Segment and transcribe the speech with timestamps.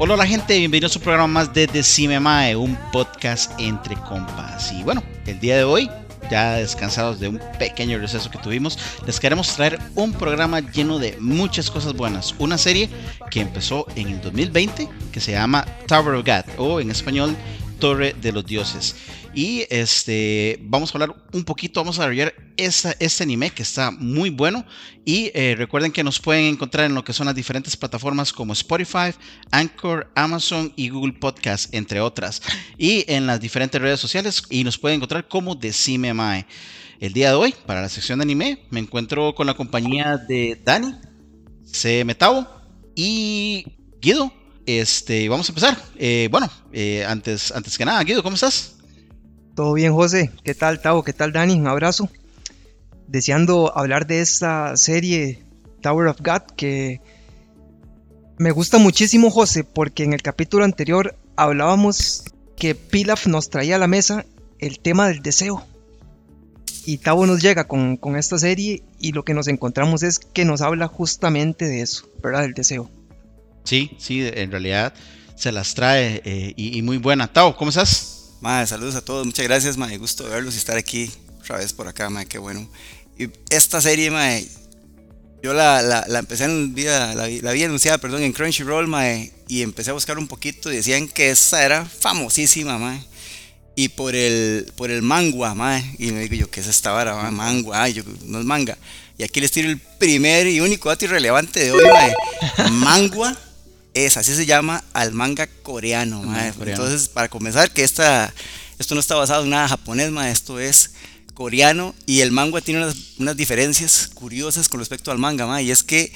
[0.00, 4.72] Hola la gente, bienvenidos a un programa más de Decime Mae, un podcast entre compas.
[4.72, 5.90] Y bueno, el día de hoy,
[6.30, 11.16] ya descansados de un pequeño receso que tuvimos, les queremos traer un programa lleno de
[11.20, 12.34] muchas cosas buenas.
[12.38, 12.88] Una serie
[13.30, 17.36] que empezó en el 2020 que se llama Tower of God o en español
[17.78, 18.96] Torre de los Dioses.
[19.34, 23.90] Y este, vamos a hablar un poquito, vamos a ver esta, este anime que está
[23.90, 24.64] muy bueno.
[25.04, 28.52] Y eh, recuerden que nos pueden encontrar en lo que son las diferentes plataformas como
[28.52, 29.14] Spotify,
[29.50, 32.42] Anchor, Amazon y Google Podcast, entre otras.
[32.76, 34.42] Y en las diferentes redes sociales.
[34.50, 36.46] Y nos pueden encontrar como Decime Mae.
[37.00, 40.60] El día de hoy, para la sección de anime, me encuentro con la compañía de
[40.64, 40.96] Dani,
[41.64, 42.04] C.
[42.04, 42.46] Metavo
[42.96, 43.64] y
[44.00, 44.32] Guido.
[44.68, 45.78] Este, vamos a empezar.
[45.96, 48.74] Eh, bueno, eh, antes, antes que nada, Guido, ¿cómo estás?
[49.54, 50.30] Todo bien, José.
[50.44, 51.02] ¿Qué tal, Tavo?
[51.02, 51.54] ¿Qué tal, Dani?
[51.54, 52.10] Un abrazo.
[53.06, 55.42] Deseando hablar de esta serie
[55.80, 57.00] Tower of God que
[58.36, 63.78] me gusta muchísimo, José, porque en el capítulo anterior hablábamos que Pilaf nos traía a
[63.78, 64.26] la mesa
[64.58, 65.64] el tema del deseo.
[66.84, 70.44] Y Tavo nos llega con, con esta serie y lo que nos encontramos es que
[70.44, 72.42] nos habla justamente de eso, ¿verdad?
[72.42, 72.90] Del deseo.
[73.68, 74.94] Sí, sí, en realidad
[75.36, 77.30] se las trae eh, y, y muy buena.
[77.30, 78.30] Tao, ¿cómo estás?
[78.40, 81.10] Mae, saludos a todos, muchas gracias, mae, gusto verlos y estar aquí
[81.40, 82.66] otra vez por acá, mae, qué bueno.
[83.18, 84.48] Y esta serie, mae,
[85.42, 88.86] yo la, la, la empecé en vida, la, vi- la vi anunciada, perdón, en Crunchyroll,
[88.86, 93.02] mae, y empecé a buscar un poquito y decían que esa era famosísima, mae.
[93.76, 97.14] Y por el, por el mangua, mae, y me digo yo, ¿qué es esta vara,
[97.16, 97.30] mae?
[97.32, 98.78] Mangua, ay, yo, no es manga.
[99.18, 102.14] Y aquí les tiro el primer y único dato irrelevante de hoy, mae.
[102.70, 103.36] Mangua
[103.94, 106.26] es, así se llama al manga coreano, mae.
[106.26, 106.84] manga coreano.
[106.84, 108.32] Entonces, para comenzar, que esta,
[108.78, 110.92] esto no está basado en nada japonés, mae, esto es
[111.34, 115.70] coreano y el manga tiene unas, unas diferencias curiosas con respecto al manga, mae, y
[115.70, 116.12] es que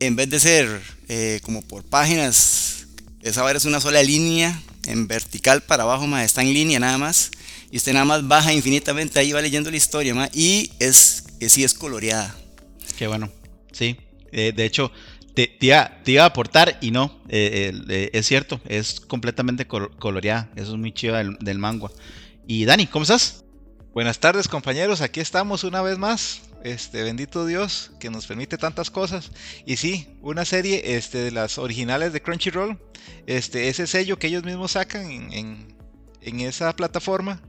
[0.00, 2.86] en vez de ser eh, como por páginas,
[3.22, 6.98] esa vara es una sola línea en vertical para abajo, mae, está en línea nada
[6.98, 7.30] más,
[7.70, 11.48] y usted nada más baja infinitamente, ahí va leyendo la historia, mae, y es, que
[11.48, 12.34] sí es coloreada.
[12.98, 13.30] Qué bueno.
[13.72, 13.96] Sí,
[14.30, 14.92] eh, de hecho,
[15.34, 20.48] te, iba, a aportar y no, eh, eh, eh, es cierto, es completamente col- coloreada.
[20.56, 21.60] Eso es muy chido del, del.
[22.46, 23.44] Y Dani, ¿cómo estás?
[23.92, 26.42] Buenas tardes compañeros, aquí estamos una vez más.
[26.62, 29.30] Este bendito Dios que nos permite tantas cosas.
[29.66, 32.78] Y sí, una serie este, de las originales de Crunchyroll.
[33.26, 35.74] Este, ese sello que ellos mismos sacan en, en-
[36.22, 37.42] en esa plataforma.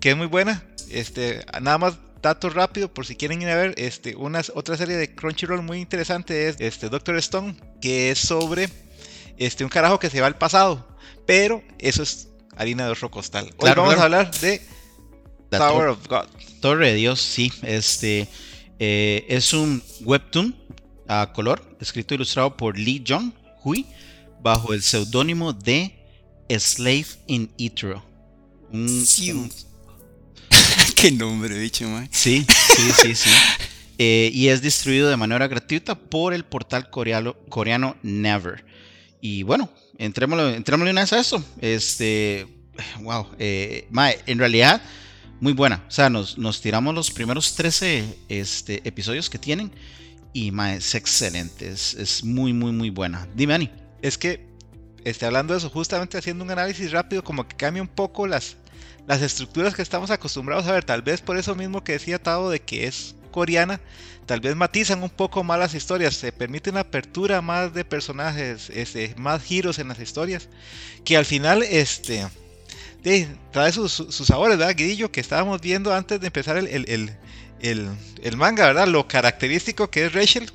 [0.00, 0.64] Que es muy buena.
[0.90, 3.74] Este, nada más datos rápido por si quieren ir a ver.
[3.76, 7.56] Este, una, otra serie de Crunchyroll muy interesante es este, Doctor Stone.
[7.80, 8.68] Que es sobre
[9.36, 10.86] este, un carajo que se va al pasado.
[11.26, 13.46] Pero eso es harina de otro costal.
[13.46, 14.14] Hoy Claro, vamos claro.
[14.14, 14.60] a hablar de
[15.50, 16.26] La Tower of God.
[16.60, 17.52] Torre de Dios, sí.
[17.62, 18.26] Este
[18.78, 20.56] eh, es un webtoon
[21.06, 23.86] a color, escrito e ilustrado por Lee Jong Hui,
[24.42, 25.94] bajo el seudónimo de
[26.48, 28.02] Slave in Itro.
[28.70, 29.36] Un- Siu.
[29.42, 29.50] un-
[31.04, 32.08] Qué nombre, bicho, mae.
[32.10, 33.30] Sí, sí, sí, sí.
[33.98, 38.64] Eh, y es distribuido de manera gratuita por el portal coreano, coreano Never.
[39.20, 41.44] Y bueno, entrémosle, entrémosle una vez a eso.
[41.60, 42.46] Este,
[43.02, 44.82] wow, eh, mae, en realidad,
[45.40, 45.84] muy buena.
[45.86, 49.70] O sea, nos, nos tiramos los primeros 13 este, episodios que tienen.
[50.32, 53.28] Y mae, es excelente, es, es muy, muy, muy buena.
[53.36, 53.70] Dime, Ani.
[54.00, 54.54] es que
[55.04, 58.56] este, hablando de eso, justamente haciendo un análisis rápido, como que cambia un poco las,
[59.06, 60.84] las estructuras que estamos acostumbrados a ver.
[60.84, 63.80] Tal vez por eso mismo que decía Tavo de que es coreana,
[64.26, 68.70] tal vez matizan un poco más las historias, se permite una apertura más de personajes,
[68.70, 70.48] este, más giros en las historias,
[71.04, 72.26] que al final este,
[73.02, 75.10] de- trae sus, sus sabores, ¿verdad, Guidillo?
[75.12, 77.12] Que estábamos viendo antes de empezar el, el,
[77.60, 77.90] el-
[78.22, 78.88] el manga, ¿verdad?
[78.88, 80.50] Lo característico que es Rachel,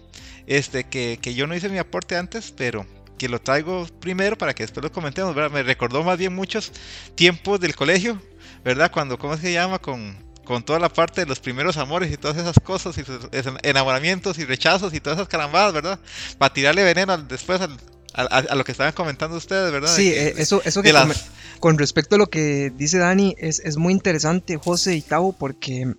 [0.47, 2.85] este, que, que yo no hice mi aporte antes, pero
[3.18, 5.51] que lo traigo primero para que después lo comentemos, ¿verdad?
[5.51, 6.71] Me recordó más bien muchos
[7.15, 8.21] tiempos del colegio,
[8.63, 8.91] ¿verdad?
[8.91, 9.79] Cuando, ¿cómo se llama?
[9.79, 13.19] Con, con toda la parte de los primeros amores y todas esas cosas, y sus
[13.63, 16.00] enamoramientos y rechazos y todas esas carambadas, ¿verdad?
[16.38, 17.77] Para tirarle veneno al- después al,
[18.13, 19.95] a, lo que estaban comentando ustedes, ¿verdad?
[19.95, 21.29] Sí, De eh, eso, eso que las-
[21.59, 25.94] con respecto a lo que dice Dani, es, es muy interesante, José y Tavo, porque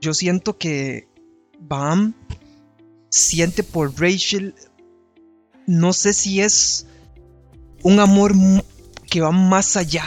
[0.00, 1.08] yo siento que
[1.60, 2.14] Bam
[3.10, 4.54] siente por Rachel,
[5.66, 6.86] no sé si es
[7.82, 8.34] un amor
[9.10, 10.04] que va más allá.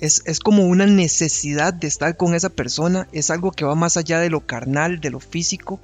[0.00, 3.96] Es, es como una necesidad de estar con esa persona, es algo que va más
[3.96, 5.80] allá de lo carnal, de lo físico,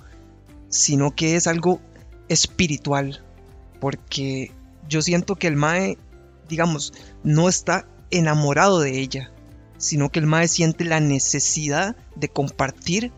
[0.68, 1.80] sino que es algo
[2.28, 3.22] espiritual.
[3.80, 4.52] Porque
[4.88, 5.96] yo siento que el Mae,
[6.48, 6.92] digamos,
[7.22, 9.30] no está enamorado de ella,
[9.78, 13.12] sino que el Mae siente la necesidad de compartir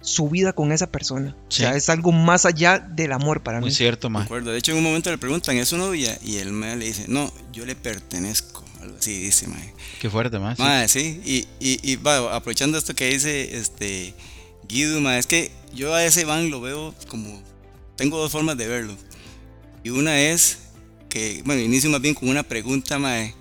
[0.00, 1.34] su vida con esa persona.
[1.48, 1.64] Sí.
[1.64, 3.74] O sea, es algo más allá del amor para Muy mí.
[3.74, 4.22] cierto, De mae.
[4.24, 4.52] acuerdo.
[4.52, 6.16] De hecho, en un momento le preguntan, ¿es su novia?
[6.22, 8.62] Y el mae le dice, no, yo le pertenezco.
[8.86, 9.74] Algo así dice, mae.
[10.00, 10.54] Qué fuerte, mae.
[10.54, 10.62] sí.
[10.62, 11.20] Mae, sí.
[11.24, 14.14] Y, y, y va, aprovechando esto que dice este
[14.68, 17.42] Guido, mae, es que yo a ese van lo veo como.
[17.96, 18.96] Tengo dos formas de verlo.
[19.82, 20.58] Y una es
[21.08, 23.34] que, bueno, inicio más bien con una pregunta, mae.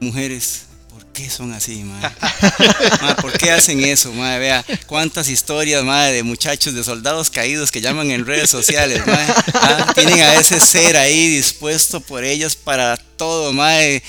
[0.00, 2.02] Mujeres, ¿por qué son así, mae?
[3.02, 4.38] Mae, ¿Por qué hacen eso, mae?
[4.40, 9.26] Vea, cuántas historias, mae, de muchachos, de soldados caídos que llaman en redes sociales, mae.
[9.54, 14.02] Ah, Tienen a ese ser ahí dispuesto por ellas para todo, mae.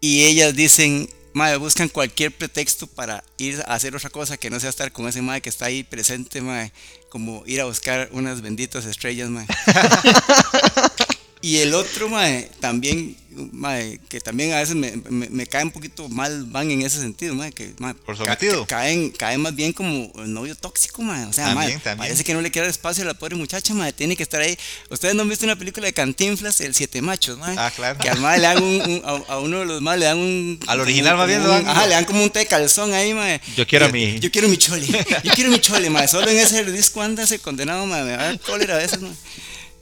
[0.00, 4.60] Y ellas dicen, mae, buscan cualquier pretexto para ir a hacer otra cosa que no
[4.60, 6.72] sea estar con ese mae que está ahí presente, mae.
[7.08, 9.46] Como ir a buscar unas benditas estrellas, mae.
[11.40, 13.16] Y el otro, mae, también,
[13.52, 16.98] mae, que también a veces me, me, me cae un poquito mal, van en ese
[17.00, 18.66] sentido, mae, que, mae, Por sometido.
[18.66, 21.98] ca- caen, caen más bien como el novio tóxico, mae, o sea, También, mae, también.
[22.08, 24.58] parece que no le queda espacio a la pobre muchacha, mae, tiene que estar ahí.
[24.90, 28.00] Ustedes no han visto una película de Cantinflas, El Siete Machos, mae, Ah, claro.
[28.00, 30.18] que al mae le dan un, un- a, a uno de los mae le dan
[30.18, 30.58] un...
[30.66, 32.92] Al original más bien un- le dan- Ajá, le dan como un té de calzón
[32.92, 33.40] ahí, mae.
[33.56, 34.86] Yo quiero Y- mi- Yo quiero mi chole,
[35.22, 38.22] yo quiero mi chole, mae, solo en ese disco anda ese condenado, mae, me va
[38.22, 39.12] a dar cólera a veces, mae.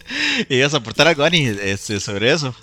[0.49, 2.55] Y ibas a aportar algo, Dani, este, sobre eso.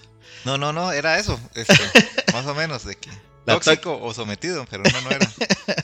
[0.46, 1.40] No, no, no, era eso.
[1.56, 1.78] este,
[2.34, 3.10] más o menos, de que.
[3.46, 5.30] Tóxico o sometido, pero no, no era.
[5.30, 5.42] Sí,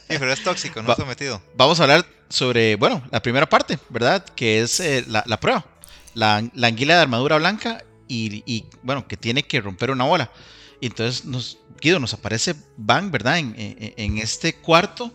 [0.07, 1.41] pero es tóxico, no Va- sometido.
[1.55, 4.23] Vamos a hablar sobre, bueno, la primera parte, ¿verdad?
[4.35, 5.65] Que es eh, la, la prueba.
[6.13, 10.31] La, la anguila de armadura blanca y, y, bueno, que tiene que romper una bola.
[10.79, 13.39] Y entonces, nos, Guido, nos aparece Van, ¿verdad?
[13.39, 15.13] En, en- en este cuarto,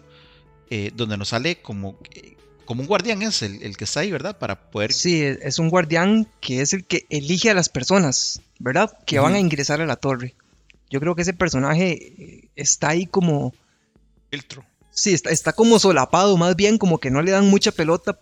[0.69, 4.11] eh, donde nos sale como, eh, como un guardián, es el, el que está ahí,
[4.11, 4.39] ¿verdad?
[4.39, 4.93] Para poder...
[4.93, 8.97] Sí, es un guardián que es el que elige a las personas, ¿verdad?
[9.07, 10.35] Que van a ingresar a la torre.
[10.91, 13.53] Yo creo que ese personaje eh, está ahí como...
[14.31, 14.65] Filtro.
[14.91, 18.19] Sí, está, está como solapado, más bien como que no le dan mucha pelota,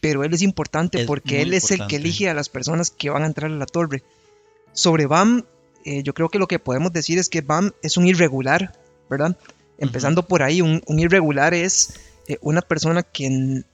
[0.00, 3.10] pero él es importante Es porque él es el que elige a las personas que
[3.10, 4.02] van a entrar a la torre.
[4.72, 5.44] Sobre Bam,
[5.84, 8.72] eh, yo creo que lo que podemos decir es que Bam es un irregular,
[9.10, 9.36] ¿verdad?
[9.78, 11.94] Empezando por ahí, un, un irregular es
[12.28, 13.64] eh, una persona que,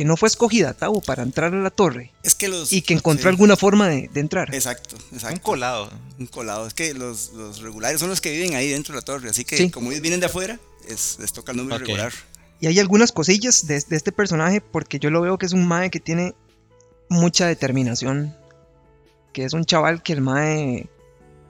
[0.00, 2.72] que no fue escogida, Tavo, para entrar a la torre Es que los...
[2.72, 3.28] y que encontró sí.
[3.28, 4.54] alguna forma de, de entrar.
[4.54, 5.34] Exacto, exacto.
[5.34, 5.90] Un colado.
[6.18, 6.66] Un colado.
[6.66, 9.28] Es que los, los regulares son los que viven ahí dentro de la torre.
[9.28, 9.70] Así que Sí.
[9.70, 10.58] como ellos vienen de afuera,
[10.88, 12.14] es, les toca el nombre regular.
[12.60, 15.68] Y hay algunas cosillas de, de este personaje porque yo lo veo que es un
[15.68, 16.32] mae que tiene
[17.10, 18.34] mucha determinación.
[19.34, 20.88] Que es un chaval que el mae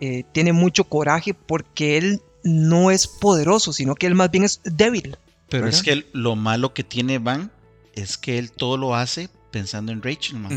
[0.01, 4.61] eh, tiene mucho coraje porque él no es poderoso, sino que él más bien es
[4.65, 5.17] débil.
[5.49, 7.53] Pero es que lo malo que tiene Van
[7.95, 10.53] es que él todo lo hace pensando en Rachel, man.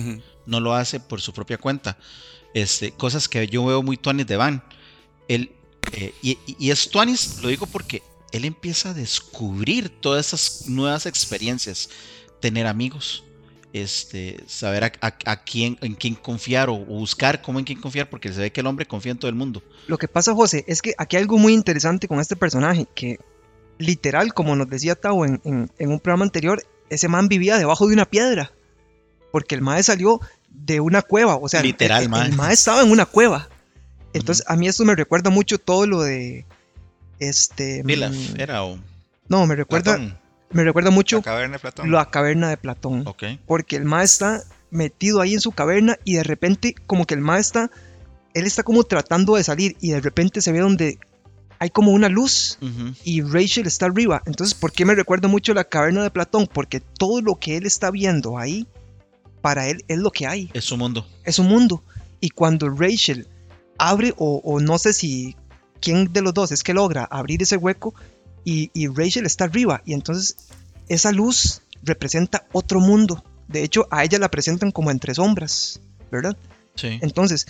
[0.46, 1.98] No lo hace por su propia cuenta.
[2.54, 4.64] Este, cosas que yo veo muy tuanis de Van.
[5.28, 5.52] Él,
[5.94, 10.68] eh, y, y- y es tuanis, lo digo porque él empieza a descubrir todas esas
[10.70, 11.90] nuevas experiencias,
[12.40, 13.24] tener amigos,
[13.74, 17.80] este, saber a, a- a quién, en quién confiar o, o buscar cómo en quién
[17.82, 19.64] confiar, porque se ve que el hombre confía en todo el mundo.
[19.88, 23.18] Lo que pasa, José, es que aquí hay algo muy interesante con este personaje, que
[23.80, 26.62] literal, como nos decía Tao en, en- en un programa anterior,
[26.94, 28.52] ese man vivía debajo de una piedra.
[29.32, 30.20] Porque el mae salió
[30.50, 32.28] de una cueva, o sea, el- Literal, el, mae.
[32.28, 33.50] el mae estaba en una cueva.
[34.14, 36.46] Entonces, a mí esto me recuerda mucho todo lo de
[37.20, 38.78] este mm, era o
[39.28, 40.18] No, me recuerda Platón,
[40.52, 41.92] me recuerda mucho la caverna de Platón.
[41.92, 43.24] la caverna de Platón, ok.
[43.48, 47.22] porque el mae está metido ahí en su caverna y de repente como que el
[47.22, 47.70] mae está
[48.34, 50.98] él está como tratando de salir y de repente se ve donde
[51.64, 52.58] hay como una luz
[53.06, 54.22] y Rachel está arriba.
[54.26, 56.46] Entonces, ¿por qué me recuerda mucho la caverna de Platón?
[56.52, 58.68] Porque todo lo que él está viendo ahí,
[59.42, 61.08] para él es lo que hay, Es su mundo.
[61.24, 61.82] es un mundo.
[62.20, 63.28] Y cuando Rachel
[63.78, 65.38] abre, o, o no sé si
[65.80, 67.94] quién de los dos es que logra abrir ese hueco,
[68.44, 70.36] y, y Rachel está arriba, y entonces
[70.90, 73.24] esa luz representa otro mundo.
[73.48, 75.80] De hecho, a ella la presentan como entre sombras,
[76.12, 76.36] ¿verdad?
[76.76, 77.00] Sí.
[77.02, 77.48] Entonces,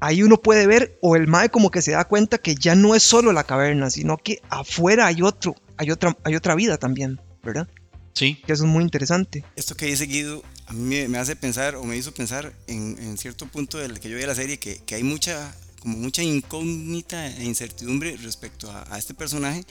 [0.00, 2.94] ahí uno puede ver, o el Mae como que se da cuenta que ya no
[2.94, 7.20] es solo la caverna, sino que afuera hay otro, hay otra, hay otra vida también,
[7.42, 7.68] ¿verdad?
[8.12, 9.44] Sí, que eso es muy interesante.
[9.56, 13.18] Esto que dice Guido a mí me, hace pensar o me hizo pensar en, en
[13.18, 17.28] cierto punto del que yo vi la serie que, que hay mucha como mucha incógnita
[17.28, 19.64] e incertidumbre respecto a, a este personaje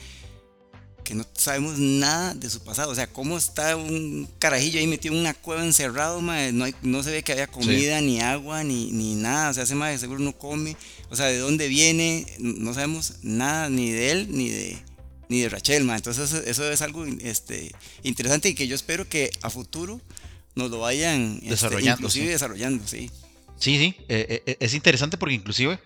[1.06, 2.90] que no sabemos nada de su pasado.
[2.90, 6.52] O sea, cómo está un carajillo ahí metido en una cueva encerrado, mae?
[6.52, 9.50] No, hay- no se ve que haya comida, ni agua, ni, ni nada.
[9.50, 10.76] O sea, ese mae seguro no come.
[11.08, 14.78] O sea, de dónde viene, no sabemos nada ni de él ni de,
[15.28, 15.96] ni de Rachel, mae.
[15.98, 17.72] Entonces, eso, es algo este,
[18.02, 20.00] interesante y que yo espero que a futuro
[20.56, 22.30] nos lo vayan este, Desarrollando, inclusive sí.
[22.32, 23.10] desarrollando, sí.
[23.60, 25.78] Sí, sí, eh, eh, es interesante porque inclusive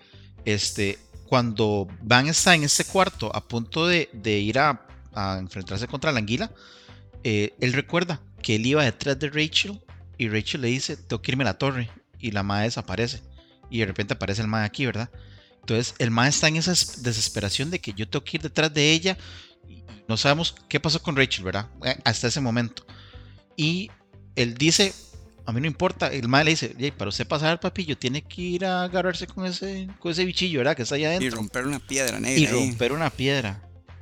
[0.45, 0.97] este,
[1.27, 6.11] cuando Van está en este cuarto a punto de, de ir a, a enfrentarse contra
[6.11, 6.51] la anguila,
[7.23, 9.79] eh, él recuerda que él iba detrás de Rachel
[10.17, 11.89] y Rachel le dice, tengo que irme a la torre
[12.19, 13.21] y la madre desaparece
[13.69, 15.09] y de repente aparece el mae aquí, ¿verdad?
[15.59, 18.73] Entonces el mae está en esa es- desesperación de que yo tengo que ir detrás
[18.73, 19.17] de ella
[19.67, 21.69] y y no sabemos qué pasó con Rachel, ¿verdad?
[21.85, 22.85] Eh, Hasta ese momento.
[23.55, 23.89] Y
[24.35, 24.93] él dice,
[25.45, 26.07] a mí no importa.
[26.11, 29.45] El mae le dice, "Yey, para usted pasar, papillo, tiene que ir a agarrarse con
[29.45, 30.75] ese, con ese bichillo, ¿verdad?
[30.75, 31.37] Que está allá Y adentro.
[31.37, 32.39] romper una piedra negra.
[32.39, 32.51] Y ahí.
[32.51, 33.61] romper una piedra.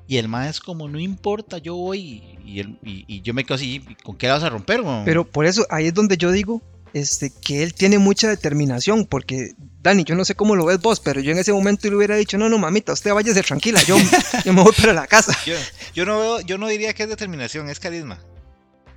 [0.10, 2.24] Y el mae es como, no importa, yo voy.
[2.44, 4.82] Y, él- y- y yo me quedo así, "¿Y ¿con qué la vas a romper,
[4.82, 6.64] weón?" Pero por eso ahí es donde yo digo
[6.94, 9.52] este, que él tiene mucha determinación, porque
[9.84, 12.16] Dani, yo no sé cómo lo ves vos, pero yo en ese momento le hubiera
[12.16, 13.96] dicho, no, no, mamita, usted váyase tranquila, yo,
[14.44, 15.38] yo me voy para la casa.
[15.46, 15.54] Yo,
[15.94, 18.18] yo no veo, yo no diría que es determinación, es carisma.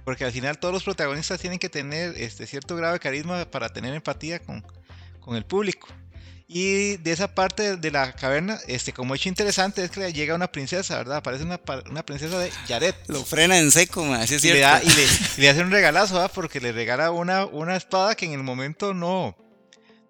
[0.07, 3.69] Porque al final todos los protagonistas tienen que tener este cierto grado de carisma para
[3.69, 4.64] tener empatía con,
[5.21, 5.87] con el público.
[6.55, 10.53] Y de esa parte de la caverna, este, como hecho interesante es que llega una
[10.53, 11.17] princesa, ¿verdad?
[11.17, 11.57] Aparece una,
[12.05, 12.95] princesa de Yaret.
[13.09, 14.87] Lo frena en seco, mae, así es Y le, cierto.
[14.87, 15.09] da, y, le, y
[15.41, 16.31] le hace un regalazo, ¿verdad?
[16.35, 19.35] Porque le regala una, una espada que en el momento no,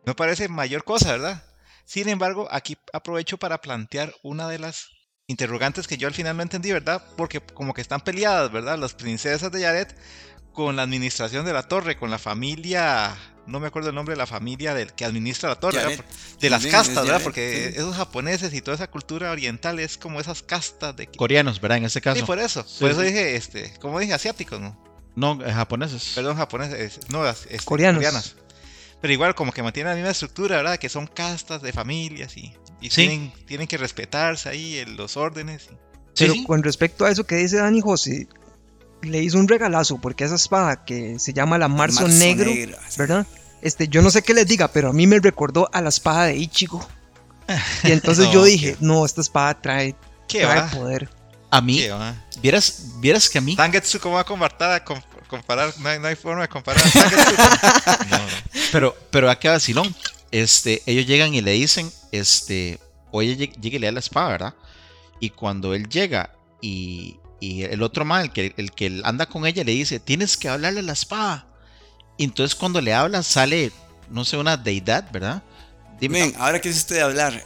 [0.04, 1.44] no parece mayor cosa, ¿verdad?
[1.84, 4.88] Sin embargo, aquí aprovecho para plantear una de las
[5.28, 7.04] interrogantes que yo al final no entendí, ¿verdad?
[7.16, 8.78] Porque como que están peleadas, ¿verdad?
[8.78, 9.96] Las princesas de Yaret
[10.52, 14.18] con la administración de la torre, con la familia, no me acuerdo el nombre de
[14.18, 15.98] la familia del que administra la torre,
[16.40, 17.20] de las castas, ¿verdad?
[17.22, 17.78] Porque sí.
[17.78, 21.06] esos japoneses y toda esa cultura oriental es como esas castas de...
[21.08, 21.78] Coreanos, ¿verdad?
[21.78, 22.20] En este caso.
[22.20, 22.62] Sí, por eso.
[22.66, 23.06] Sí, por eso sí.
[23.06, 24.76] dije, este, como dije, asiáticos, ¿no?
[25.16, 26.12] No, eh, japoneses.
[26.14, 27.98] Perdón, japoneses, es- no, es- este, Coreanos.
[27.98, 28.36] coreanas.
[29.00, 30.78] Pero igual, como que mantienen la misma estructura, ¿verdad?
[30.78, 33.08] Que son castas de familias y, y Sí.
[33.08, 35.64] tienen, tienen que respetarse ahí el- los órdenes.
[35.64, 35.74] y-
[36.14, 36.44] Sí, Pero sí.
[36.44, 38.28] con respecto a eso que dice Dani José,
[39.02, 42.78] le hizo un regalazo, porque esa espada que se llama la Marzo, Marzo Negro, Negra.
[42.96, 43.26] ¿verdad?
[43.60, 46.24] Este, yo no sé qué les diga, pero a mí me recordó a la espada
[46.26, 46.86] de Ichigo.
[47.84, 49.94] Y entonces No, yo qué- dije, no, esta espada trae,
[50.28, 50.70] ¿Qué trae va?
[50.70, 51.08] poder.
[51.50, 52.14] A mí, ¿Qué va?
[52.40, 54.82] vieras, vieras que a mí, Zangetsu, ¿cómo va a comparar?
[54.84, 55.72] com- comparar?
[55.78, 56.82] No, hay, no hay forma de comparar.
[58.10, 58.24] No, no.
[58.70, 59.94] pero, pero acá vacilón.
[60.30, 62.78] Este, ellos llegan y le dicen, este,
[63.10, 64.54] oye, lleg- llegue y le da la espada, ¿verdad?
[65.20, 69.46] Y cuando él llega y, y el otro mal, el que, el que anda con
[69.46, 71.46] ella, le dice, tienes que hablarle a la espada.
[72.16, 73.72] Y entonces cuando le habla sale,
[74.10, 75.42] no sé, una deidad, ¿verdad?
[76.00, 77.44] Dime, Men, ahora que es usted de hablar,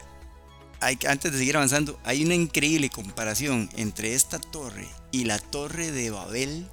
[0.80, 5.90] hay, antes de seguir avanzando, hay una increíble comparación entre esta torre y la torre
[5.92, 6.66] de Babel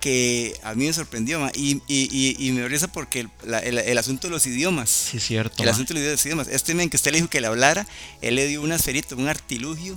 [0.00, 3.60] que a mí me sorprendió ma, y, y, y, y me risa porque el, la-
[3.60, 4.90] el- el asunto de los idiomas.
[4.90, 5.56] sí es cierto.
[5.62, 5.72] El ma.
[5.72, 6.48] asunto de los idiomas.
[6.48, 7.86] Este men que usted le dijo que le hablara,
[8.20, 9.94] él le dio una esferita, un artilugio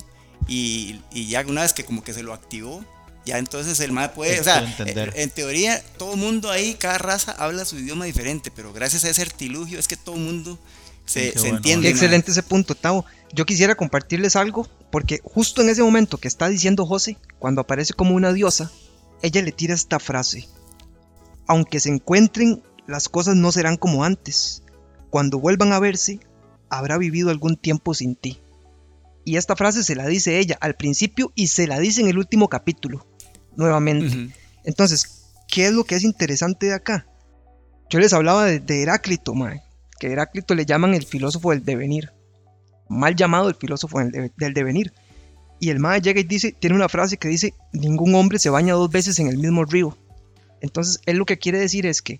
[0.47, 2.83] y, y ya una vez que como que se lo activó,
[3.25, 5.11] ya entonces el más puede, o sea, entender.
[5.15, 9.23] en teoría todo mundo ahí, cada raza habla su idioma diferente, pero gracias a ese
[9.23, 10.59] artilugio es que todo mundo
[11.05, 11.57] se, Qué se bueno.
[11.57, 11.89] entiende.
[11.89, 13.05] Excelente ese punto, Tavo.
[13.33, 17.93] Yo quisiera compartirles algo, porque justo en ese momento que está diciendo José, cuando aparece
[17.93, 18.71] como una diosa,
[19.21, 20.47] ella le tira esta frase.
[21.47, 24.63] Aunque se encuentren, las cosas no serán como antes.
[25.09, 26.19] Cuando vuelvan a verse,
[26.69, 28.39] habrá vivido algún tiempo sin ti.
[29.25, 32.17] Y esta frase se la dice ella al principio y se la dice en el
[32.17, 33.05] último capítulo,
[33.55, 34.31] nuevamente.
[34.63, 37.07] Entonces, ¿qué es lo que es interesante de acá?
[37.89, 39.61] Yo les hablaba de, de Heráclito, mae,
[39.99, 42.11] que Heráclito le llaman el filósofo del devenir,
[42.87, 44.93] mal llamado el filósofo del, de- del devenir.
[45.59, 48.73] Y el mae llega y dice, tiene una frase que dice, ningún hombre se baña
[48.73, 49.97] dos veces en el mismo río.
[50.61, 52.19] Entonces, él lo que quiere decir es que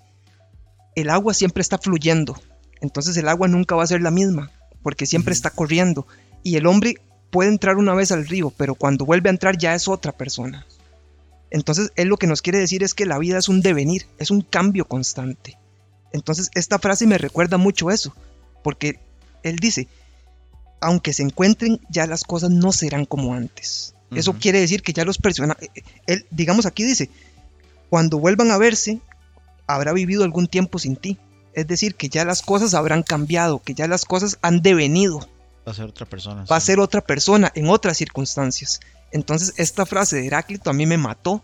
[0.96, 2.40] el agua siempre está fluyendo,
[2.82, 6.08] entonces el agua nunca va a ser la misma, porque siempre está corriendo.
[6.46, 9.74] Y el hombre puede entrar una vez al río, pero cuando vuelve a entrar ya
[9.74, 10.68] es otra persona.
[11.50, 14.30] Entonces, él lo que nos quiere decir es que la vida es un devenir, es
[14.30, 15.58] un cambio constante.
[16.14, 18.16] Entonces, esta frase me recuerda mucho eso,
[18.64, 19.00] porque
[19.42, 19.88] él dice,
[20.82, 23.96] aunque se encuentren, ya las cosas no serán como antes.
[24.12, 25.70] Eso quiere decir que ya los personajes,
[26.06, 27.10] él, digamos aquí dice,
[27.90, 29.00] cuando vuelvan a verse,
[29.66, 31.18] habrá vivido algún tiempo sin ti.
[31.56, 35.28] Es decir, que ya las cosas habrán cambiado, que ya las cosas han devenido
[35.68, 36.46] Va a ser otra persona.
[36.50, 36.68] va a sí.
[36.68, 38.80] ser otra persona en otras circunstancias.
[39.12, 41.44] Entonces esta frase de Heráclito a mí me mató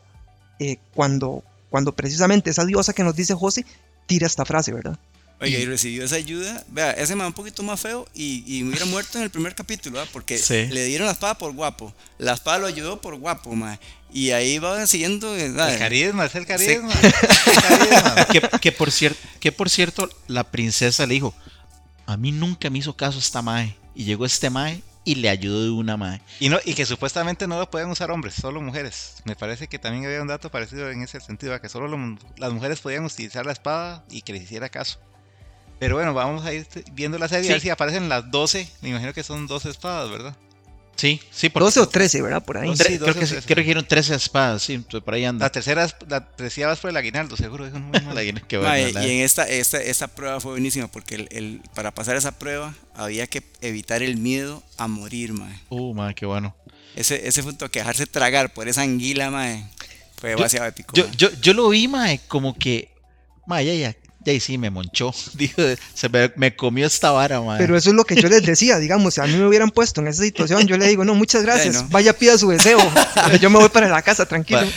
[0.60, 3.66] eh, cuando, cuando precisamente esa diosa que nos dice José
[4.06, 4.98] tira esta frase, ¿verdad?
[5.40, 6.64] Oiga, y recibió esa ayuda.
[6.68, 10.00] Vea, ese man un poquito más feo y, y hubiera muerto en el primer capítulo,
[10.00, 10.06] ¿ah?
[10.14, 10.68] Porque Sí.
[10.68, 11.92] le dieron la espada por guapo.
[12.20, 13.80] La espada lo ayudó por guapo, ma.
[14.14, 15.36] Y ahí va siguiendo.
[15.36, 15.80] El ¿verdad?
[15.80, 16.92] carisma, es el carisma.
[17.02, 18.26] el carisma.
[18.26, 21.34] que, que por cierto, que por cierto, la princesa le dijo,
[22.12, 23.76] a mí nunca me hizo caso esta mae.
[23.96, 26.22] Y llegó este mae y le ayudó de una mae.
[26.40, 29.16] Y, no, y que supuestamente no lo pueden usar hombres, solo mujeres.
[29.26, 32.54] Me parece que también había un dato parecido en ese sentido, que solo lo- las
[32.54, 35.00] mujeres podían utilizar la espada y que les hiciera caso.
[35.80, 37.50] Pero bueno, vamos a ir viendo la serie, Sí.
[37.52, 38.70] a ver si aparecen las 12.
[38.82, 40.36] Me imagino que son 12 espadas, ¿verdad?
[40.96, 42.44] Sí, sí, porque 12 o 13, ¿verdad?
[42.46, 42.68] Por ahí.
[42.70, 42.84] Doce.
[42.84, 43.46] tre- sí, creo, doce que, o sí, trece.
[43.48, 45.46] creo que dijeron 13 espadas, sí, entonces por ahí anda.
[45.46, 47.66] La tercera, la tercera vas por el aguinaldo, seguro.
[47.66, 47.78] dijo.
[47.94, 51.92] La Ma, bueno, y en esta, esta, esta prueba fue buenísima porque el, el- para
[51.92, 55.50] pasar esa prueba había que evitar el miedo a morir, ma.
[55.70, 56.56] Uh, mae, qué bueno.
[56.96, 59.48] Ese, ese punto que dejarse tragar por esa anguila, ma,
[60.18, 60.94] fue Yo- demasiado épico.
[60.94, 62.92] Yo, yo, yo lo vi, mae, como que,
[63.48, 65.14] mae, ya, ya, ya, y sí, me monchó.
[65.34, 65.62] Dijo,
[65.94, 67.58] se me, me comió esta vara, mae.
[67.60, 70.02] Pero eso es lo que yo les decía, digamos, si a mí me hubieran puesto
[70.02, 71.90] en esa situación, yo le digo, no, muchas gracias, Ay, no.
[71.90, 72.80] vaya pida su deseo,
[73.42, 74.62] yo me voy para la casa, tranquilo.
[74.62, 74.68] Va-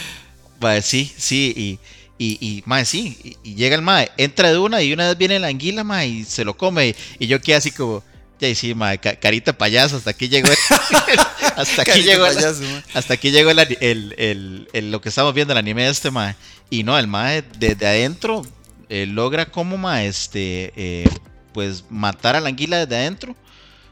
[0.60, 1.78] Mae, sí, sí, y,
[2.16, 5.18] y, y mae, sí, y, y llega el mae, entra de una y una vez
[5.18, 8.02] viene la anguila, mae, y se lo come, y, y yo quedé así como,
[8.40, 10.56] ya, y sí, mae, ca- carita payaso, hasta aquí llegó, el-
[11.56, 12.62] hasta aquí llegó, el- payaso,
[12.94, 16.34] hasta aquí llegó el, el- el- lo que estamos viendo, el anime de este mae,
[16.70, 18.42] y no, el mae desde adentro
[18.88, 21.08] eh, logra como mae, este, eh,
[21.52, 23.36] pues matar a la anguila desde adentro,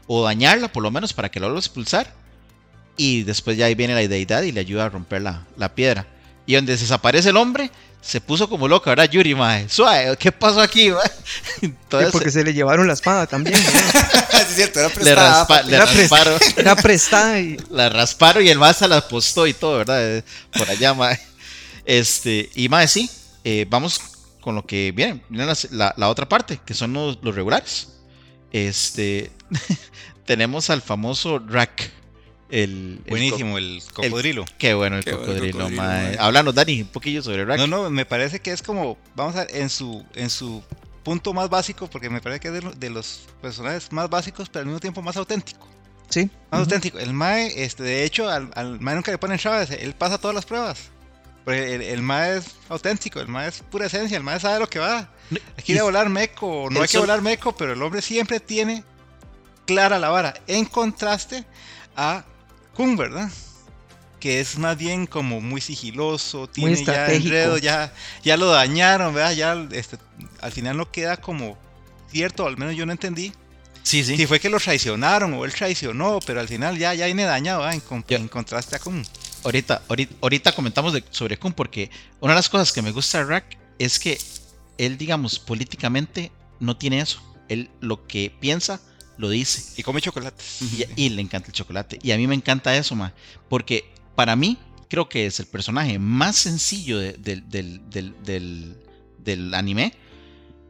[0.07, 2.13] o dañarla por lo menos para que lo logre expulsar,
[2.97, 6.05] y después ya ahí viene la deidad y le ayuda a romper la, la piedra.
[6.45, 7.71] Y donde desaparece el hombre,
[8.01, 9.69] se puso como loca, ¿verdad, Yuri, mae?
[9.69, 11.09] Suave, ¿qué pasó aquí, mae?
[11.61, 13.55] Sí, Entonces, porque se le llevaron la espada también,
[14.33, 15.69] es cierto, era le, prestada, raspa- papi.
[15.69, 19.53] le Era rasparon, era prestada y la rasparon y el mae se la apostó y
[19.53, 20.17] todo, ¿verdad?
[20.17, 21.17] Eh, Por allá, mae.
[21.85, 23.09] Este, y mae, sí,
[23.45, 23.99] eh, vamos
[24.43, 27.89] con lo que viene, viene la, la- la otra parte, que son los, los regulares.
[28.51, 29.31] Este,
[30.25, 31.91] tenemos al famoso Rack.
[32.49, 34.45] El, el Buenísimo, el cocodrilo.
[34.45, 36.03] co- qué bueno el Qué bueno el cocodrilo, cocodrilo, mae.
[36.09, 36.17] mae.
[36.19, 37.57] Háblanos, Dani, un poquillo sobre Rack.
[37.57, 40.61] No, no, me parece que es como, vamos a ver, en su, en su
[41.03, 44.61] punto más básico, porque me parece que es de, de los personajes más básicos, pero
[44.61, 45.67] al mismo tiempo más auténtico.
[46.09, 46.29] sí.
[46.51, 46.99] Más auténtico.
[46.99, 50.35] El Mae, este, de hecho, al, al Mae nunca le ponen chaves, él pasa todas
[50.35, 50.91] las pruebas.
[51.45, 54.69] Porque el, el Mae es auténtico, el Mae es pura esencia, el Mae sabe lo
[54.69, 55.09] que va.
[55.57, 58.39] Hay que ir a volar meco, no hay que volar meco, pero el hombre siempre
[58.39, 58.83] tiene
[59.65, 61.43] clara la vara, en contraste
[61.95, 62.23] a
[62.75, 63.29] Kun, ¿verdad?
[64.19, 67.25] Que es más bien como muy sigiloso, tiene ya estratégico.
[67.27, 69.33] enredo, ya, ya lo dañaron, ¿verdad?
[69.33, 69.97] Ya este,
[70.39, 71.57] al final no queda como
[72.09, 73.33] cierto, al menos yo no entendí.
[73.81, 74.15] Sí, sí.
[74.15, 77.61] Si fue que lo traicionaron o él traicionó, pero al final ya, ya viene dañado,
[77.63, 77.81] ¿verdad?
[77.89, 78.17] En, Ya.
[78.17, 79.05] en contraste a Kun.
[79.43, 81.89] Ahorita, ahorita, ahorita comentamos de- sobre Kun porque
[82.21, 84.17] una de las cosas que me gusta de Rack es que
[84.77, 87.21] él, digamos, políticamente no tiene eso.
[87.49, 88.79] Él lo que piensa
[89.17, 89.73] lo dice.
[89.79, 90.61] Y come chocolates.
[90.61, 91.99] Y, y le encanta el chocolate.
[92.01, 93.13] Y a mí me encanta eso, ma.
[93.49, 94.57] Porque para mí
[94.89, 98.77] creo que es el personaje más sencillo de- del, del- del- del-
[99.19, 99.93] del anime.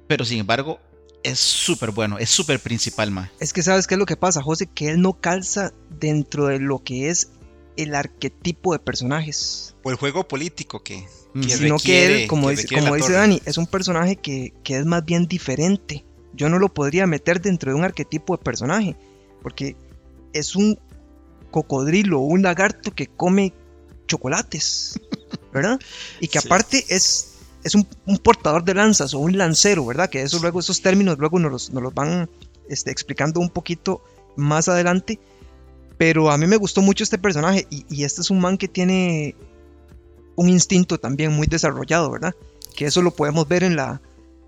[0.08, 0.80] Pero sin embargo,
[1.24, 2.18] es súper bueno.
[2.18, 3.32] Es súper principal, ma.
[3.40, 6.60] Es que sabes qué es lo que pasa, José, que él no calza dentro de
[6.60, 7.30] lo que es
[7.78, 9.76] el arquetipo de personajes.
[9.84, 11.06] O el juego político que,
[11.42, 13.14] que sino que él, como que dice, como dice.
[13.14, 16.06] Dani, es un personaje que, que es más bien diferente.
[16.34, 18.96] Yo no lo podría meter dentro de un arquetipo de personaje,
[19.42, 19.76] porque
[20.34, 20.80] es un
[21.52, 23.54] cocodrilo o un lagarto que come
[24.08, 25.00] chocolates,
[25.54, 25.80] ¿verdad?
[26.20, 26.48] Y que Sí.
[26.48, 30.10] aparte es, es un, un portador de lanzas o un lancero, ¿verdad?
[30.10, 32.30] Que eso luego, esos términos luego nos los, nos los van
[32.70, 34.02] este, explicando un poquito
[34.36, 35.20] más adelante.
[35.98, 38.68] Pero a mí me gustó mucho este personaje y, y este es un man que
[38.68, 39.36] tiene
[40.36, 42.34] un instinto también muy desarrollado, ¿verdad?
[42.76, 44.02] Que eso lo podemos ver en la,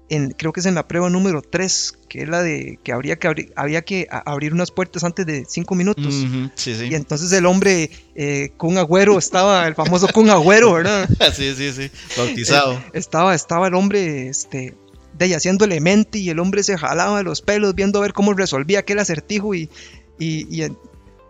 [0.09, 3.17] en, creo que es en la prueba número 3, que es la de que habría
[3.17, 6.13] que, había que abrir unas puertas antes de 5 minutos.
[6.55, 6.85] Sí, sí.
[6.89, 11.07] Y entonces el hombre eh, con agüero estaba, el famoso con agüero, ¿verdad?
[11.35, 11.91] sí, sí, sí.
[12.17, 12.73] Bautizado.
[12.73, 14.73] Eh, estaba, estaba el hombre, este,
[15.17, 18.33] de ahí haciéndole mente y el hombre se jalaba los pelos viendo a ver cómo
[18.33, 19.69] resolvía aquel acertijo y,
[20.17, 20.77] y, y, en-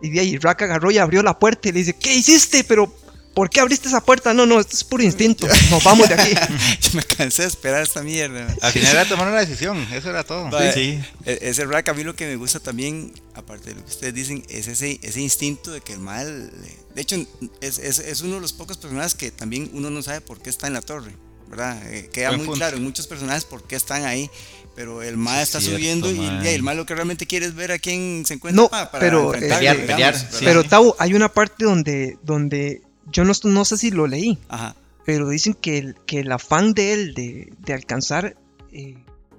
[0.02, 2.64] y de ahí Rack agarró y abrió la puerta y le dice, ¿qué hiciste?
[2.64, 2.94] Pero,
[3.34, 4.32] ¿por qué abriste esa puerta?
[4.34, 6.34] No, no, esto es puro instinto, nos vamos de aquí.
[6.80, 8.46] Yo me cansé de esperar esta mierda.
[8.62, 10.50] Al final era tomar una decisión, eso era todo.
[10.50, 11.00] Va, Sí.
[11.24, 14.14] e- Ese rack a mí lo que me gusta también, aparte de lo que ustedes
[14.14, 16.50] dicen, es ese, ese instinto de que el mal...
[16.94, 17.16] De hecho,
[17.60, 20.48] es, es- es uno de los pocos personajes que también uno no sabe por qué
[20.50, 21.12] está en la torre,
[21.48, 21.80] ¿verdad?
[21.92, 22.58] Eh, queda Buen muy punto.
[22.58, 24.30] claro en muchos personajes por qué están ahí,
[24.74, 26.44] pero el mal está cierto, subiendo y, mae.
[26.52, 28.90] y el mal lo que realmente quiere es ver a quién se encuentra No, pa-
[28.90, 30.30] para pero, enfrentarlo, Pelear, digamos, pelear, ¿verdad?
[30.38, 30.44] sí.
[30.44, 34.76] Pero Tau, hay una parte donde, donde yo no, no sé si lo leí, Ajá.
[35.04, 38.36] pero dicen que el, que el afán de él de, de alcanzar
[38.72, 38.96] eh,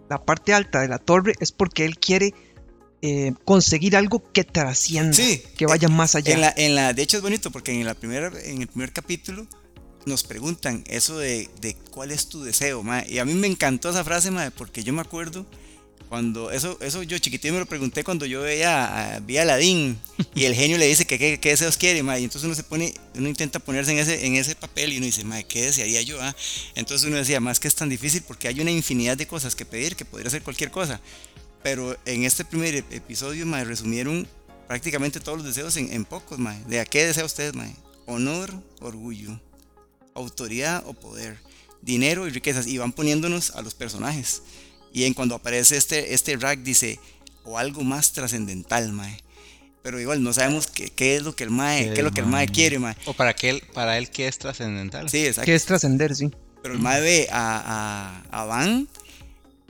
[0.10, 2.34] la parte alta de la torre es porque él quiere
[3.04, 6.34] eh, conseguir algo que trascienda, Sí, que vaya más allá.
[6.34, 8.92] En la, en la, de hecho es bonito porque en, la primera, en el primer
[8.92, 9.46] capítulo
[10.08, 13.06] nos preguntan eso de, de cuál es tu deseo, mae.
[13.10, 15.46] Y a mí me encantó esa frase, mae, porque yo me acuerdo
[16.10, 20.00] cuando, eso, eso yo chiquitín me lo pregunté cuando yo veía a, vi a Aladín
[20.34, 22.22] y el genio le dice que qué deseos quiere, mae.
[22.22, 25.06] Y entonces uno se pone, uno intenta ponerse en ese, en ese papel y uno
[25.06, 26.22] dice, mae, ¿qué desearía yo?
[26.22, 26.34] ah?".
[26.76, 29.66] Entonces uno decía, más que es tan difícil porque hay una infinidad de cosas que
[29.66, 31.02] pedir que podría ser cualquier cosa.
[31.64, 34.26] Pero en este primer ep- episodio, mae, resumieron
[34.70, 36.64] prácticamente todos los deseos en, en pocos, mae.
[36.68, 37.76] ¿De a qué desea usted, mae?
[38.06, 39.38] Honor, orgullo,
[40.18, 41.38] autoridad o poder,
[41.82, 42.68] dinero y riquezas.
[42.68, 44.42] Y van poniéndonos a los personajes.
[44.94, 47.00] Y en cuando aparece este, este rack dice,
[47.44, 49.22] o algo más trascendental, mae.
[49.84, 52.12] Pero igual no sabemos qué, qué es lo que el mae, Qué qué es lo
[52.12, 52.54] que el mae mae.
[52.54, 52.96] quiere, mae.
[53.06, 55.10] O para, que él, para él que es trascendental.
[55.10, 55.46] Sí, exacto.
[55.46, 56.30] que es trascender, sí.
[56.62, 58.88] Pero el mae ve a, a, a Van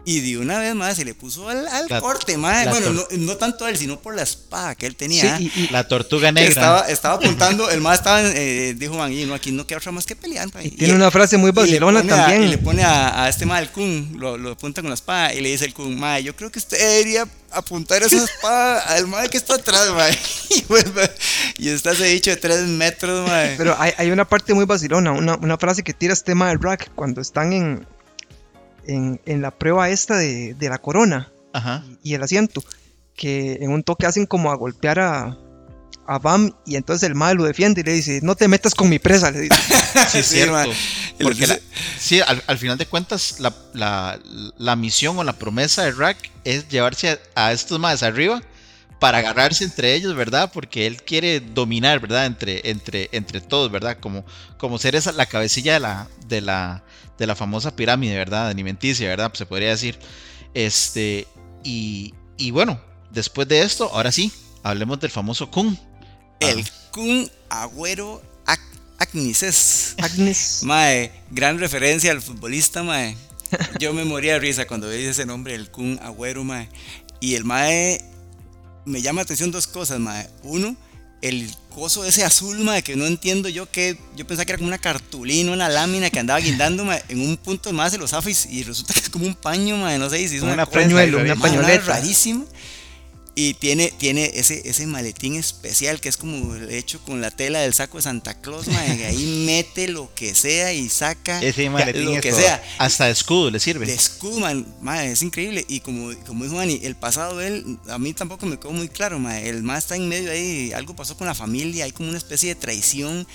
[0.09, 3.03] y de una vez más se le puso al, al La- corte, la Bueno, no,
[3.11, 5.37] no tanto a él, sino por la espada que él Sí, tenía.
[5.37, 6.47] y, y- La tortuga negra.
[6.49, 9.91] Estaba, estaba apuntando, el más estaba, eh, dijo Van, y no, aquí no queda otra
[9.91, 10.47] más que pelear.
[10.53, 10.67] mae".
[10.67, 12.43] y tiene una frase muy vacilona a- también.
[12.43, 15.33] y le pone a, a este mal el Kun, lo, lo apunta con la espada
[15.33, 19.07] y le dice el Kun, mae, yo creo que usted debería apuntar esa espada al
[19.07, 20.17] mae que está atrás, mae.
[20.49, 21.11] Y, vuelve-
[21.57, 23.55] y está ese bicho de tres metros, mae.
[23.57, 26.91] Pero hay, hay una parte muy vacilona, una, una frase que tira este del rack
[26.95, 27.85] cuando están en,
[28.87, 31.83] en, en la prueba esta de, de la corona Ajá.
[32.03, 32.63] y el asiento,
[33.15, 35.37] que en un toque hacen como a golpear a,
[36.07, 38.89] a Bam y entonces el mal lo defiende y le dice, no te metas con
[38.89, 39.55] mi presa, le dice.
[40.09, 40.69] Sí, es cierto.
[41.21, 41.59] Porque la-
[41.99, 44.19] sí, al, al final de cuentas, la, la-
[44.57, 48.41] la misión o la promesa de Rack es llevarse a, a estos más arriba
[48.99, 50.51] para agarrarse entre ellos, ¿verdad?
[50.51, 52.25] Porque él quiere dominar, ¿verdad?
[52.25, 53.97] Entre, entre, entre todos, ¿verdad?
[53.99, 54.25] Como,
[54.57, 56.83] como ser esa, la cabecilla de la, de la,
[57.17, 58.47] de la famosa pirámide, ¿verdad?
[58.49, 59.29] Alimenticia, ¿verdad?
[59.29, 59.99] Pues se podría decir.
[60.53, 61.27] Este,
[61.63, 62.81] y, y bueno,
[63.11, 64.31] después de esto, ahora sí,
[64.63, 65.77] hablemos del famoso Kun.
[66.39, 68.61] El Ah, Kun Agüero Ac
[68.97, 69.95] Agnises.
[69.99, 73.15] Agnes, Mae, gran referencia al futbolista, mae.
[73.79, 76.69] Yo me moría de risa cuando veía ese nombre, el Kun Agüero, mae.
[77.19, 78.03] Y el mae
[78.87, 80.27] me llama la atención dos cosas, mae.
[80.43, 80.75] Uno,
[81.21, 84.67] el coso ese azul, mae, que no entiendo yo que yo pensaba que era como
[84.67, 87.03] una cartulina, una lámina que andaba guindando, mae.
[87.09, 89.99] En un punto más se lo zafa y, resulta que es como un paño, mae.
[89.99, 92.01] No sé si es una, una pañuelo, una Mae, pañoleta.
[93.39, 97.71] Y tiene, tiene ese, ese maletín especial que es como hecho con la tela del
[97.71, 99.05] saco de Santa Claus, mae.
[99.05, 102.39] Ahí mete lo que sea y saca Ese maletín lo es que todo.
[102.39, 102.63] sea.
[102.79, 103.85] Hasta de escudo le sirve.
[103.85, 105.63] De escudo, man, mae, es increíble.
[105.69, 108.89] Y como, como dijo Dani, el pasado de él, a mí tampoco me quedó muy
[108.89, 109.47] claro, mae.
[109.47, 112.49] El mae está en medio ahí, algo pasó con la familia, hay como una especie
[112.49, 113.27] de traición.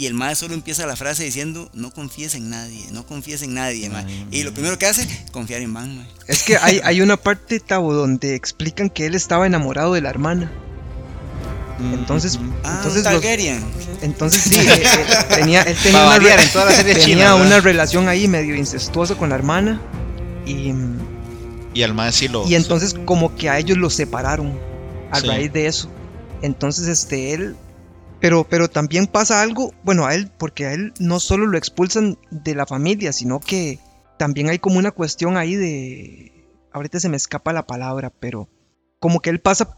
[0.00, 3.52] Y el mae solo empieza la frase diciendo, no confíes en nadie, no confíes en
[3.52, 4.06] nadie, mae.
[4.06, 6.06] Ay, Y lo primero que hace, confiar en Van, mae.
[6.26, 10.08] es que hay, hay una parte, Tabo, donde explican que él estaba enamorado de la
[10.08, 10.50] hermana.
[11.92, 13.62] Entonces, Ah, entonces, un los- Targaryen.
[14.00, 14.84] entonces sí, eh, eh,
[15.34, 18.26] tenía, él tenía, Para una, variar re- en toda la serie tenía una relación ahí
[18.28, 19.80] medio incestuosa con la hermana
[20.46, 20.72] y,
[21.74, 22.46] Y al más sí lo.
[22.48, 24.58] y entonces como que a ellos los separaron
[25.10, 25.26] a Sí.
[25.26, 25.90] raíz de eso.
[26.42, 27.56] Entonces este él
[28.20, 32.18] pero pero también pasa algo, bueno, a él porque a él no solo lo expulsan
[32.30, 33.78] de la familia, sino que
[34.18, 36.32] también hay como una cuestión ahí de
[36.72, 38.48] ahorita se me escapa la palabra, pero
[38.98, 39.76] como que él pasa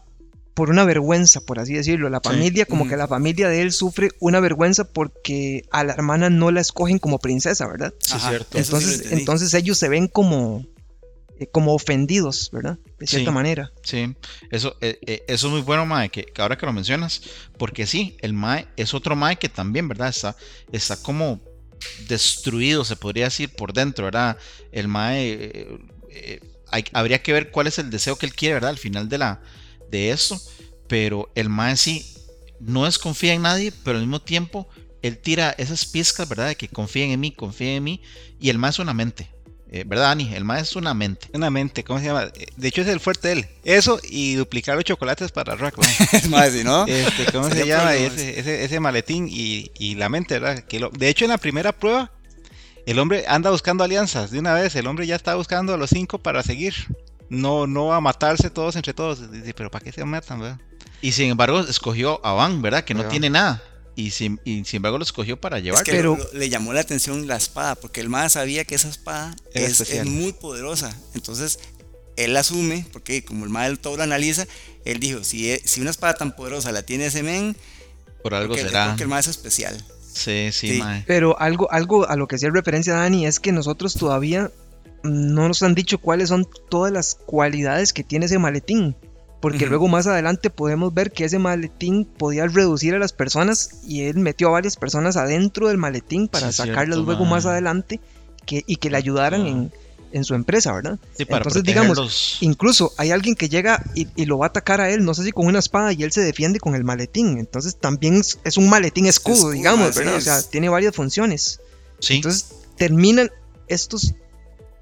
[0.53, 2.09] por una vergüenza, por así decirlo.
[2.09, 2.29] La Sí.
[2.29, 2.91] familia, como Ujú.
[2.91, 6.99] que la familia de él sufre una vergüenza porque a la hermana no la escogen
[6.99, 7.91] como princesa, ¿verdad?
[7.99, 8.57] Sí, Ajá, cierto.
[8.59, 10.63] sí Entonces, entonces ellos se ven como,
[11.39, 12.77] eh, como ofendidos, ¿verdad?
[13.03, 13.35] De cierta Sí.
[13.35, 13.71] manera.
[13.83, 14.15] Sí,
[14.49, 17.21] eso, eh, eh, eso es muy bueno, Mae, que, que ahora que lo mencionas,
[17.57, 20.07] porque sí, el Mae es otro Mae que también, ¿verdad?
[20.07, 20.37] Está,
[20.71, 21.41] está como
[22.07, 24.37] destruido, se podría decir, por dentro, ¿verdad?
[24.71, 25.77] El Mae, eh,
[26.11, 26.39] eh,
[26.71, 28.69] hay- habría que ver cuál es el deseo que él quiere, ¿verdad?
[28.69, 29.41] Al final de, la,
[29.91, 30.39] de esto,
[30.87, 32.05] pero el Mae sí
[32.59, 34.69] no desconfía en nadie, pero al mismo tiempo
[35.01, 36.47] él tira esas pizcas, ¿verdad?
[36.47, 38.01] De que confíen en mí, confíen en mí,
[38.39, 39.29] y el Mae es una mente,
[39.73, 40.33] eh, ¿verdad, Dani?
[40.33, 41.27] El Mae es una mente.
[41.33, 42.23] Una mente, ¿cómo se llama?
[42.35, 43.47] Eh, De hecho es el fuerte de él.
[43.65, 45.75] Eso y duplicar los chocolates para Rack.
[46.13, 47.95] Es más, si no, Este, ¿Cómo se llama?
[47.95, 50.63] Ese, ese, ese maletín y, y la mente, ¿verdad?
[50.63, 52.11] Que lo- de hecho, en la primera prueba,
[52.85, 54.31] el hombre anda buscando alianzas.
[54.31, 56.73] De una vez, el hombre ya está buscando a los cinco para seguir.
[57.29, 59.31] No, no a matarse todos entre todos.
[59.31, 60.59] Dice, pero ¿para qué se matan, verdad?
[61.01, 62.83] Y sin embargo, escogió a Van, ¿verdad?
[62.83, 63.09] Que no va.
[63.09, 63.63] tiene nada.
[63.95, 65.83] Y sin, y sin embargo, lo escogió para es llevar.
[65.83, 68.89] que Pero- lo- le llamó la atención la espada, porque el más sabía que esa
[68.89, 70.95] espada es, muy poderosa.
[71.13, 71.59] Entonces,
[72.15, 74.45] él asume, porque como el mal todo lo analiza,
[74.85, 77.55] él dijo, si, e- si una espada tan poderosa la tiene ese men,
[78.23, 78.87] por algo porque, será.
[78.89, 79.83] porque el más es especial.
[80.13, 80.79] Sí, sí, Sí.
[80.79, 81.03] mae.
[81.07, 84.51] Pero algo, algo a lo que hacía referencia Dani es que nosotros todavía
[85.03, 88.95] no nos han dicho cuáles son todas las cualidades que tiene ese maletín.
[89.43, 94.03] Porque luego más adelante podemos ver que ese maletín podía reducir a las personas y
[94.03, 97.99] él metió a varias personas adentro del maletín para Sí, sacarlas cierto, luego más adelante
[98.45, 99.47] que, y que le ayudaran Ah.
[99.49, 99.71] en,
[100.13, 100.97] en su empresa, ¿verdad?
[101.17, 102.37] Sí, para Entonces, digamos.
[102.39, 105.23] Incluso hay alguien que llega y, y lo va a atacar a él, no sé
[105.23, 107.37] si con una espada, y él se defiende con el maletín.
[107.39, 110.15] Entonces también es, es un maletín escudo, Escudo, digamos, ¿verdad?
[110.15, 111.59] O sea, tiene varias funciones.
[111.99, 112.45] Sí, Entonces
[112.77, 113.29] terminan
[113.67, 114.13] estos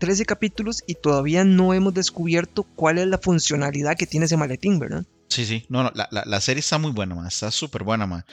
[0.01, 4.79] 13 capítulos y todavía no hemos descubierto cuál es la funcionalidad que tiene ese maletín,
[4.79, 5.05] ¿verdad?
[5.29, 5.65] sí, sí.
[5.69, 7.25] No, no, la, la- la serie está muy buena.
[7.25, 8.23] Está súper buena, mae.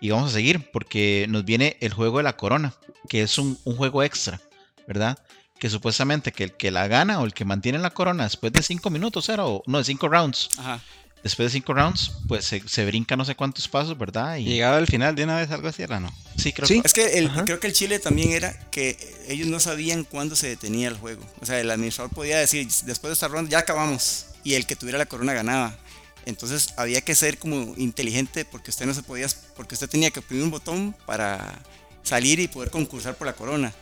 [0.00, 2.74] Y vamos a seguir porque nos viene el juego de la corona,
[3.08, 4.40] que es un, un juego extra,
[4.88, 5.16] ¿verdad?
[5.60, 8.62] Que supuestamente que el que la gana o el que mantiene la corona después de
[8.62, 10.48] 5 minutos era, o no, de 5 rounds.
[10.58, 10.80] Ajá.
[11.22, 14.36] Después de 5 rounds, pues se, se brinca no sé cuántos pasos, ¿verdad?
[14.36, 16.12] Y Llegaba al final de una vez algo así, era no.
[16.36, 16.80] sí, creo Sí.
[16.80, 18.96] que Es que el- creo que el Chile también era que
[19.28, 21.24] ellos no sabían cuándo se detenía el juego.
[21.40, 24.26] O sea, el administrador podía decir, después de esta ronda ya acabamos.
[24.44, 25.76] Y el que tuviera la corona ganaba.
[26.24, 29.26] Entonces había que ser como inteligente porque usted no se podía,
[29.56, 31.58] porque usted tenía que oprimir un botón para
[32.04, 33.72] salir y poder concursar por la corona.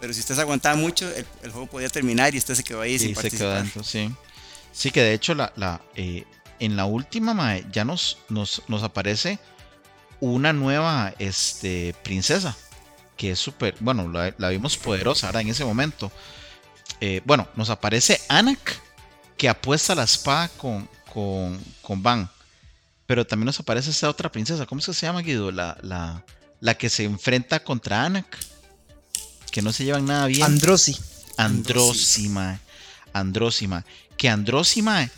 [0.00, 2.80] Pero si usted se aguantaba mucho, el, el juego podía terminar y usted se quedó
[2.82, 3.62] ahí Sí, sin se quedó participar.
[3.62, 4.10] dentro, sí.
[4.72, 6.24] Sí, que de hecho la, la, eh,
[6.60, 9.38] en la última mae, ya nos, nos, nos aparece
[10.20, 12.56] una nueva este, princesa.
[13.16, 16.12] Que es súper, bueno, la, la vimos poderosa ahora en ese momento.
[17.00, 18.80] Eh, bueno, nos aparece Anak,
[19.36, 22.30] que apuesta la espada con, con, con Van.
[23.06, 24.66] Pero también nos aparece esta otra princesa.
[24.66, 25.50] ¿Cómo es que se llama, Guido?
[25.50, 26.24] La, la,
[26.60, 28.36] la que se enfrenta contra Anak.
[29.50, 30.42] Que no se llevan nada bien.
[30.42, 30.96] Androsi.
[31.38, 32.60] Andrósima.
[33.12, 33.84] Andrósima.
[34.18, 35.08] Que Andrósima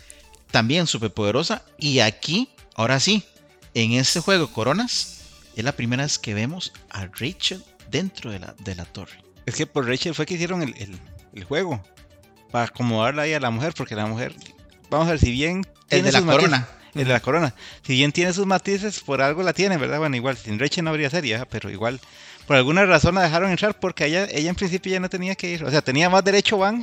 [0.50, 1.62] también súper poderosa.
[1.78, 3.24] Y aquí, ahora sí,
[3.74, 5.22] en este juego Coronas,
[5.56, 9.22] es la primera vez que vemos a Rachel dentro de la, de la torre.
[9.46, 10.98] Es que por Rachel fue que hicieron el, el-
[11.34, 11.82] el juego.
[12.50, 14.34] Para acomodarla ahí a la mujer, porque la mujer,
[14.90, 15.66] vamos a ver, si bien...
[15.90, 16.68] El tiene de la sus matices- corona.
[16.94, 17.54] el de la corona.
[17.86, 19.98] Si bien tiene sus matices, por algo la tiene, ¿verdad?
[19.98, 22.00] Bueno, igual, sin Rachel no habría serie, pero igual,
[22.46, 25.50] por alguna razón la dejaron entrar porque ella, ella en principio ya no tenía que
[25.50, 25.64] ir.
[25.64, 26.82] O sea, tenía más derecho Van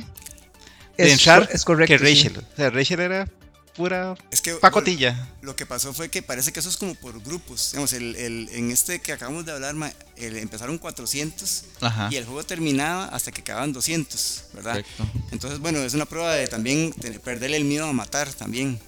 [0.96, 1.92] de Es, entrar es correcto.
[1.92, 2.04] que sí.
[2.28, 2.44] Rachel.
[2.52, 3.28] O sea, Rachel era
[3.76, 5.28] pura Es que pacotilla.
[5.42, 7.70] Lo que pasó fue que parece que eso es como por grupos.
[7.72, 9.74] Digamos, el, el- en este que acabamos de hablar,
[10.16, 12.08] el- empezaron 400 Ajá.
[12.10, 14.84] y el juego terminaba hasta que acababan 200, ¿verdad?
[15.32, 16.92] Entonces, bueno, es una prueba de también
[17.24, 18.78] perderle el miedo a matar también.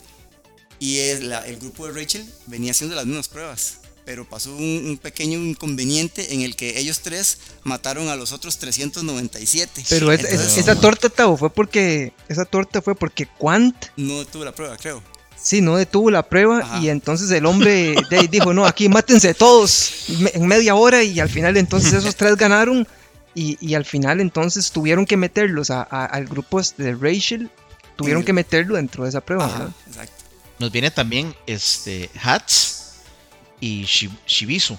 [0.81, 4.63] Y el, la- el grupo de Rachel venía haciendo las mismas pruebas, pero pasó un,
[4.87, 9.85] un pequeño inconveniente en el que ellos tres mataron a los otros 397.
[9.87, 12.15] Pero es- es- Entonces, esa torta, Tavo, fue porque.
[12.27, 15.03] Esa torta fue porque Quant no tuvo la prueba, creo.
[15.37, 16.79] Sí, no detuvo la prueba Ajá.
[16.81, 21.21] y entonces el hombre de dijo, no, aquí mátense todos me- en media hora y
[21.21, 22.89] al final entonces esos tres ganaron
[23.35, 27.51] y, y al final entonces tuvieron que meterlos a- a- al grupo este de Rachel,
[27.97, 28.25] tuvieron Mm.
[28.25, 29.71] que meterlo dentro de esa prueba.
[29.87, 30.25] Exacto.
[30.59, 32.78] Nos viene también este Hats
[33.61, 34.77] y Shi- Shibizu.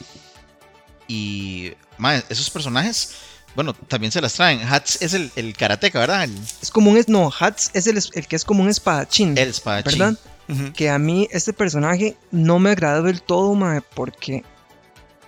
[1.08, 3.16] Y mae, esos personajes,
[3.56, 4.62] bueno, también se las traen.
[4.62, 6.24] Hats es el, el karateca, ¿verdad?
[6.26, 8.70] El, Es como un, es- no, Hats es el, es- el que es como un
[8.70, 10.00] espadachín, el espadachín.
[10.00, 10.18] ¿verdad?
[10.74, 14.44] Que a mí este personaje no me agradó del todo, mae, porque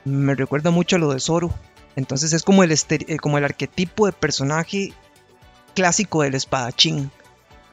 [0.04, 1.54] me recuerda mucho a lo de Zoro.
[1.96, 4.94] Entonces es como el, eh, como el arquetipo de personaje
[5.76, 7.12] clásico del espadachín.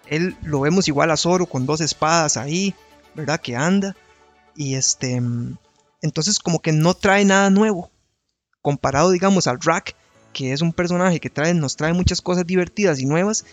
[0.09, 2.75] Él lo vemos igual a Zoro con dos espadas ahí,
[3.15, 3.41] ¿verdad?
[3.41, 3.97] Que anda.
[4.57, 5.23] Y este.
[6.03, 7.91] Entonces, como que no trae nada nuevo.
[8.63, 9.95] Comparado, digamos, al Rack,
[10.33, 13.45] que es un personaje que trae, nos trae muchas cosas divertidas y nuevas.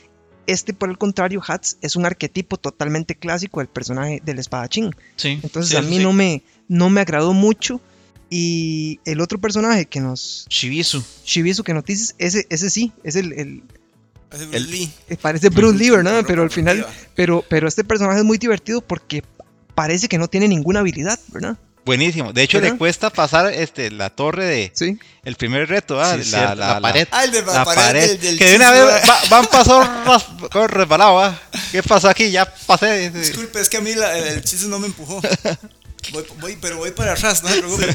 [0.47, 4.95] Este, por el contrario, Hats es un arquetipo totalmente clásico del personaje del espadachín.
[5.15, 5.39] Sí.
[5.41, 6.03] Entonces, sí, a mí sí.
[6.03, 7.81] no, me, no me agradó mucho.
[8.29, 10.45] Y el otro personaje que nos.
[10.49, 11.03] Shibizu.
[11.25, 13.63] Shibizu que nos dices, ese, ese sí, es el, el,
[14.29, 14.91] Bruce El- Lee.
[15.09, 16.17] eh, parece Bruce Lee, ¿verdad?
[16.17, 19.23] Ropa Pero al final, pero, pero este personaje es muy divertido porque
[19.75, 21.57] parece que no tiene ninguna habilidad, ¿verdad?
[21.85, 22.33] Buenísimo.
[22.33, 22.73] De hecho, ¿Verdad?
[22.73, 24.97] le cuesta pasar este, la torre de Sí.
[25.23, 26.13] el primer reto, ¿ah?
[26.13, 27.07] Sí, la, cierto, la pared.
[27.11, 28.09] Ah, el de La pared pared.
[28.09, 31.39] del- del que de una chiste, vez va- van pasó resbalado, ¿ah?
[31.71, 32.31] ¿Qué pasó aquí?
[32.31, 33.11] Ya pasé.
[33.11, 35.21] Disculpe, es que a mí la- el, chiste no me empujó.
[36.11, 37.87] Voy, voy- pero voy para atrás, no se preocupe.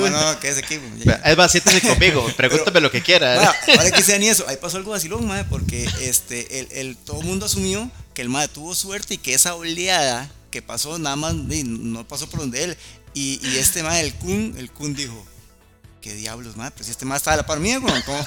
[0.00, 0.76] "Ma, no, quédese aquí.
[0.76, 1.02] güey".
[1.04, 2.24] Ya- Es más, siéntese conmigo.
[2.36, 3.34] Pregúntame lo que quiera.
[3.66, 6.96] Ma, ahora que sea ni eso, ahí pasó algo vacilón, madre, porque este, el, el-
[6.96, 10.98] todo el mundo asumió que el madre tuvo suerte y que esa oleada que pasó
[11.00, 12.76] nada más no pasó por donde él.
[13.20, 15.26] Y, este madre, el Kun, el Kun dijo,
[16.00, 16.72] ¿qué diablos, madre?
[16.76, 18.24] Pues si este madre estaba a la par mía, ¿cómo,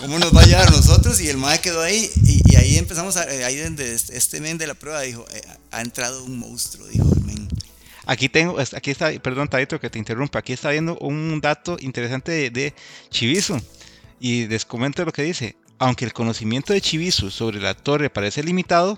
[0.00, 1.20] cómo nos va a llevar nosotros?
[1.20, 4.56] Y el madre quedó ahí y, ahí empezamos, a, eh, ahí donde este, este men
[4.56, 7.48] de la prueba dijo, eh, ha entrado un monstruo, dijo el men.
[8.06, 10.38] Aquí tengo, aquí está, perdón, Tadito, que te interrumpa.
[10.38, 12.74] Aquí está viendo un dato interesante de, de.
[14.20, 15.56] Y les comento lo que dice.
[15.80, 18.96] Aunque el conocimiento de Chibizu sobre la torre parece limitado,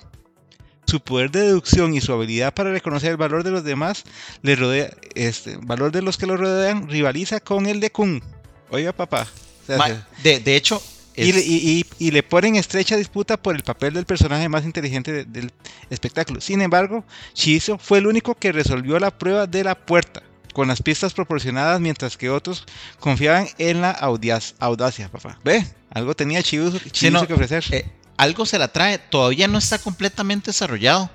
[0.92, 4.05] su poder de deducción y su habilidad para reconocer el valor de los demás,
[4.42, 8.22] le rodea, este, valor de los que lo rodean, rivaliza con el de Kun.
[8.68, 9.26] Oiga, papá.
[9.62, 10.83] O sea, Ma- se- de, de hecho,
[11.16, 14.64] y, le- y- y- y le ponen estrecha disputa por el papel del personaje más
[14.66, 15.50] inteligente de- del
[15.88, 16.42] espectáculo.
[16.42, 20.83] Sin embargo, Shizo fue el único que resolvió la prueba de la puerta con las
[20.83, 22.66] pistas proporcionadas, mientras que otros
[23.00, 25.38] confiaban en la audacia, papá.
[25.42, 25.64] ¿Ve?
[25.88, 27.64] Algo tenía Chibizu, Chibizu no, que ofrecer.
[27.70, 27.87] eh,
[28.22, 31.11] algo se la trae, todavía no está completamente desarrollado,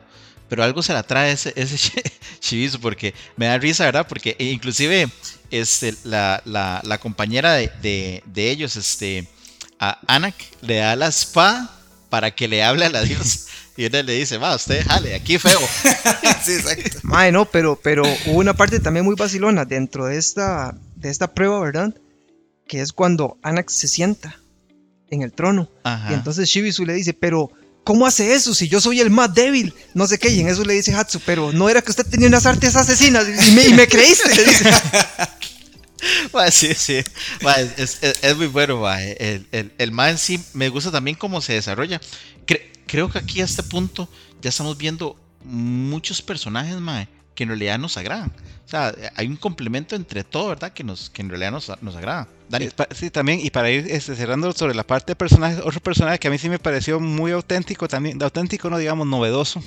[0.49, 2.01] pero algo se la trae ese, ese chi-
[2.39, 4.07] Chibizu, porque me da risa, ¿verdad?
[4.07, 5.09] Porque eh, inclusive
[5.51, 9.27] este, la, la- la compañera de, de- de ellos, este,
[9.79, 11.69] a Anak, le da la espada
[12.09, 13.39] para que le hable a la diosa.
[13.79, 15.59] Y ella le dice, va, usted jale, aquí feo.
[16.43, 16.97] sí, exacto.
[17.03, 21.31] Mae, no, pero, pero hubo una parte también muy vacilona dentro de esta, de esta
[21.35, 21.93] prueba, ¿verdad?
[22.67, 24.39] Que es cuando Anak se sienta
[25.09, 25.69] en el trono.
[25.83, 26.11] Ajá.
[26.11, 27.51] Y entonces Shibisu le dice, pero
[27.83, 29.73] ¿cómo hace eso si yo soy el más débil?
[29.93, 30.29] No sé qué.
[30.29, 33.25] Y en eso le dice Hatsu, pero no era que usted tenía unas artes asesinas
[33.47, 34.35] y me, y me creíste.
[34.35, 34.69] le dice.
[36.33, 36.97] Ma, sí, sí.
[37.77, 39.01] Es, es- es muy bueno, ma.
[39.03, 41.99] El, el, el ma en sí me gusta también cómo se desarrolla.
[42.45, 44.07] Cre- creo que aquí a este punto
[44.41, 48.31] ya estamos viendo muchos personajes, ma, que en realidad nos agradan.
[48.65, 50.73] O sea, hay un complemento entre todo, ¿verdad?
[50.73, 52.27] Que, nos, que en realidad nos, nos agrada.
[52.49, 52.65] Dani.
[52.65, 56.17] Eh, Sí, también, y para ir este, cerrando sobre la parte de personajes, otro personaje
[56.17, 59.61] que a mí sí me pareció muy auténtico, también, auténtico, no digamos novedoso,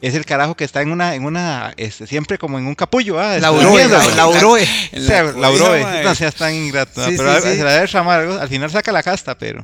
[0.00, 3.20] es el carajo que está en una, en una, este, siempre como en un capullo,
[3.20, 4.16] ah, La este, Uroe, la, güey.
[4.16, 4.68] la Uroe.
[5.36, 7.04] La Uroe, no seas tan ingrato.
[7.04, 9.62] Sí, pero sí, se la debe algo, al final saca la casta, pero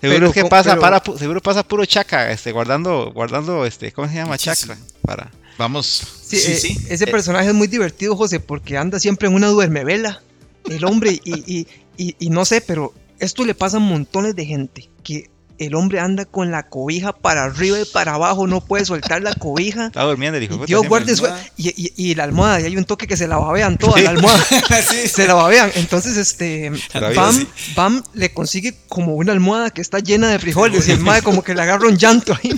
[0.00, 3.66] seguro Pero es que pasa, pero- para, pu- seguro pasa puro chaca, este, guardando, guardando,
[3.66, 4.38] este, ¿cómo se llama?
[4.38, 6.02] Chakra, para, Vamos.
[6.26, 6.78] Sí, Sí, eh, sí.
[6.88, 10.22] Ese Eh, personaje es muy divertido, José, porque anda siempre en una duermevela.
[10.70, 11.66] El hombre, y, y,
[11.96, 14.88] y, y no sé, pero esto le pasa a montones de gente.
[15.02, 19.22] Que el hombre anda con la cobija para arriba y para abajo, no puede soltar
[19.22, 19.86] la cobija.
[19.86, 21.26] estaba durmiendo puta Dios guarde su...
[21.56, 24.10] Y, y, y la almohada, y hay un toque que se la babean toda la
[24.10, 24.44] almohada.
[25.08, 25.72] Se la babean.
[25.74, 26.70] Entonces, este,
[27.16, 27.46] Bam.
[27.74, 31.42] Bam le consigue como una almohada que está llena de frijoles y el madre como
[31.42, 32.52] que le agarra un llanto ahí.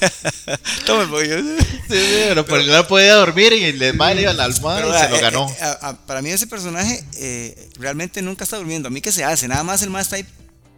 [0.86, 1.38] Toma el pollo.
[1.38, 5.00] Sí, sí, pero porque no podía dormir y le va a la almohada Pero, y
[5.00, 5.48] se lo eh, ganó.
[5.50, 8.88] eh, a- a- para mí ese personaje eh, realmente nunca está durmiendo.
[8.88, 10.24] A mí que se hace, nada más el más está ahí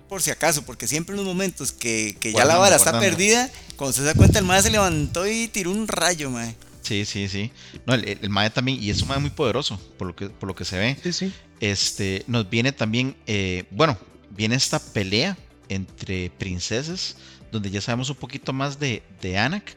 [0.09, 3.51] por si acaso, porque siempre en los momentos que, que ya la vara está perdida,
[3.77, 6.55] cuando se da cuenta el más se levantó y tiró un rayo, mae.
[6.83, 7.51] Sí, sí, sí.
[7.87, 10.49] No, el, el mae también, y es un mae muy poderoso, por lo que, por
[10.49, 10.99] lo que se ve.
[11.03, 11.33] Sí, sí.
[11.61, 13.97] Este, nos viene también, eh, bueno,
[14.31, 15.39] viene esta pelea
[15.71, 17.17] entre princesas,
[17.53, 19.77] donde ya sabemos un poquito más de, de Anak.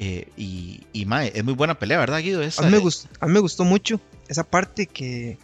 [0.00, 2.42] eh, y, y mae, es muy buena pelea, ¿verdad, Guido?
[2.42, 5.38] Esa, A mí, me gustó, a mí me gustó mucho esa parte que,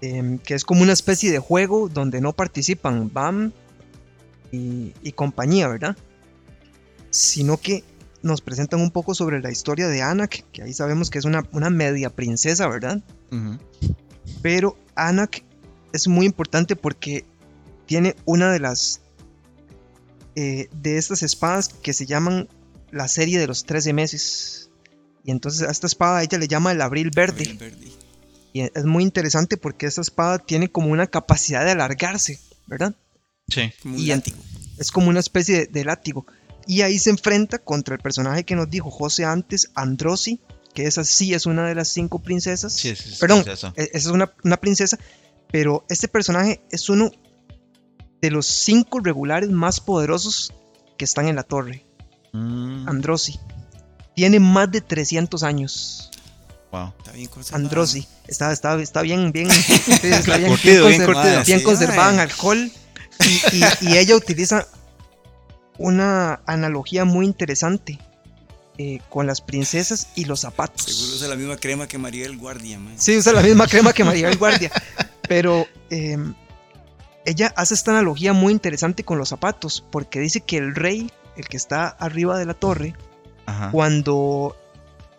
[0.00, 3.52] em, que es como una especie de juego donde no participan Bam
[4.50, 5.96] y, y compañía, ¿verdad?
[7.10, 7.84] Sino que
[8.22, 11.46] nos presentan un poco sobre la historia de Anak, que ahí sabemos que es una,
[11.52, 13.02] una media princesa, ¿verdad?
[14.42, 15.42] Pero Anak
[15.92, 17.24] es muy importante porque
[17.86, 19.00] tiene una de las
[20.36, 22.48] eh, de estas espadas que se llaman
[22.90, 24.70] la serie de los 13 meses.
[25.24, 27.42] Y entonces a esta espada ella le llama el abril verde.
[27.44, 27.88] Abril verde.
[28.52, 32.94] Y es muy interesante porque esta espada tiene como una capacidad de alargarse, ¿verdad?
[33.48, 33.72] Sí.
[33.82, 34.36] Como un Y látigo.
[34.78, 36.26] Es como una especie de, de látigo.
[36.66, 40.40] Y ahí se enfrenta contra el personaje que nos dijo José antes, Androsi,
[40.74, 42.72] que esa sí es una de las cinco princesas.
[42.72, 43.72] Sí, sí, sí, Perdón, princesa.
[43.76, 44.98] e- esa es una, una princesa,
[45.50, 47.10] pero este personaje es uno
[48.22, 50.54] de los cinco regulares más poderosos
[50.96, 51.84] que están en la torre,
[52.32, 53.38] Mm, Androsi.
[54.16, 56.10] Tiene más de 300 años.
[56.70, 56.92] wow.
[56.98, 57.64] Está bien conservado.
[57.64, 58.06] Androsi.
[58.26, 59.48] Está, está, está bien, bien,
[60.02, 61.42] está bien, Curtido, bien conser- curtido.
[61.44, 62.24] bien Sí, conservada en mae.
[62.24, 62.70] alcohol.
[63.26, 64.66] Y, y- y ella utiliza
[65.78, 67.98] una analogía muy interesante
[68.78, 70.86] eh, con las princesas y los zapatos.
[70.86, 72.94] Seguro usa la misma crema que María el Guardia, mae.
[72.98, 74.70] Sí, usa la misma crema que María del Guardia.
[75.28, 76.16] Pero eh,
[77.24, 81.48] ella hace esta analogía muy interesante con los zapatos, porque dice que el rey, el
[81.48, 82.94] que está arriba de la torre,
[83.46, 83.70] Ajá.
[83.70, 84.56] cuando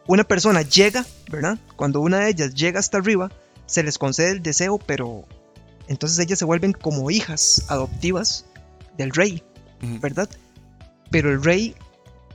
[0.08, 1.58] una persona llega, ¿verdad?
[1.76, 3.32] Cuando una de ellas llega hasta arriba,
[3.66, 5.26] se les concede el deseo, pero
[5.88, 8.46] entonces ellas se vuelven como hijas adoptivas
[8.98, 9.44] del rey.
[10.00, 10.30] ¿verdad?
[11.12, 11.76] Pero el rey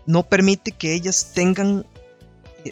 [0.06, 1.86] no permite que ellas tengan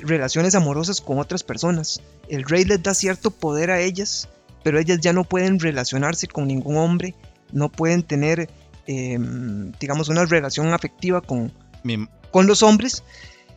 [0.03, 2.03] relaciones amorosas con otras personas.
[2.28, 4.28] El rey les da cierto poder a ellas,
[4.67, 7.14] pero ellas ya no pueden relacionarse con ningún hombre,
[7.53, 8.51] no pueden tener,
[8.89, 11.53] em, digamos, una relación afectiva con,
[11.85, 13.05] Mi- con los hombres.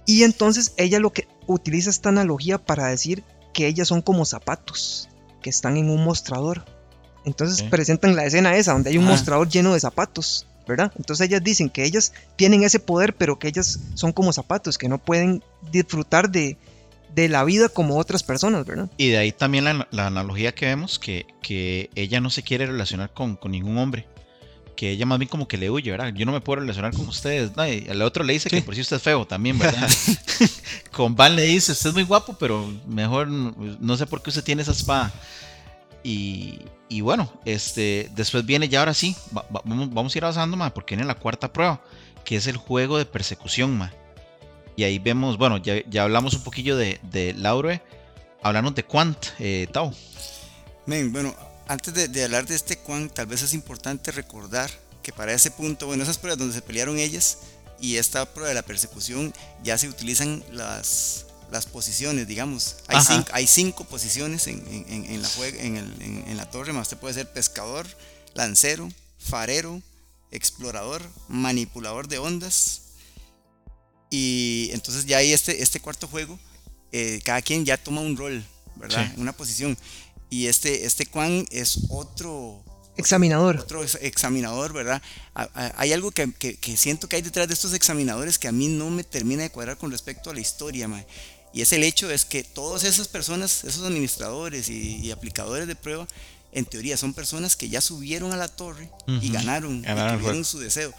[0.05, 3.23] Y entonces ella lo que utiliza esta analogía para decir
[3.55, 5.09] que ellas son como zapatos
[5.41, 6.63] que están en un mostrador.
[7.25, 9.09] Entonces presentan la escena esa, donde hay un Ah.
[9.09, 10.91] mostrador lleno de zapatos, ¿verdad?
[10.95, 14.87] Entonces ellas dicen que ellas tienen ese poder, pero que ellas son como zapatos, que
[14.87, 15.41] no pueden
[15.71, 16.55] disfrutar de,
[17.15, 18.89] de la vida como otras personas, ¿verdad?
[18.97, 22.65] Y de ahí también la, la analogía que vemos, que, que ella no se quiere
[22.65, 24.07] relacionar con, con ningún hombre.
[24.75, 26.13] Que ella más bien como que le huye, ¿verdad?
[26.13, 27.53] Yo no me puedo relacionar con ustedes.
[27.57, 27.67] ¿no?
[27.67, 29.89] Y al otro le dice que por si usted es feo también, ¿verdad?
[30.91, 34.29] con Van le dice, usted es muy guapo, pero mejor no, no sé por qué
[34.29, 35.11] usted tiene esa espada.
[36.01, 40.23] Y, y bueno, este, después viene ya ahora sí, va- va- vamos, vamos a ir
[40.23, 41.81] avanzando, ma, porque viene la cuarta prueba,
[42.23, 43.91] que es el juego de persecución, ma.
[44.79, 47.81] Y ahí vemos, bueno, ya, ya hablamos un poquillo de, de Laure,
[48.41, 49.93] hablamos de Quant, eh, Tao.
[50.85, 51.35] Men, bueno,
[51.67, 54.71] antes de, de hablar de este Quan, tal vez es importante recordar
[55.03, 57.39] que para ese punto, bueno, esas pruebas donde se pelearon ellas
[57.81, 59.33] y esta prueba de la persecución
[59.65, 62.77] ya se utilizan las, las posiciones, digamos.
[62.87, 65.27] Hay, cinco, hay cinco posiciones en, en- la,
[65.61, 67.85] el- en la torre, más usted puede ser pescador,
[68.33, 69.81] lancero, farero,
[70.31, 72.83] explorador, manipulador de ondas.
[74.09, 76.39] Y entonces ya hay este, este cuarto juego,
[76.91, 78.43] eh, cada quien ya toma un rol,
[78.75, 79.11] ¿verdad?
[79.13, 79.21] Sí.
[79.21, 79.77] Una posición.
[80.29, 82.63] Y este, este Quan es otro,
[82.97, 83.57] Examinador.
[83.57, 85.01] otro ex- examinador, ¿verdad?
[85.35, 88.47] A- a- Hay algo que, que- que siento que hay detrás de estos examinadores que
[88.47, 91.05] a mí no me termina de cuadrar con respecto a la historia, mae.
[91.53, 95.75] Y es el hecho es que todas esas personas, esos administradores y, y aplicadores de
[95.75, 96.07] prueba,
[96.51, 98.89] en teoría son personas que ya subieron a la torre
[99.21, 100.93] y ganaron, Ganaron y tuvieron su deseo.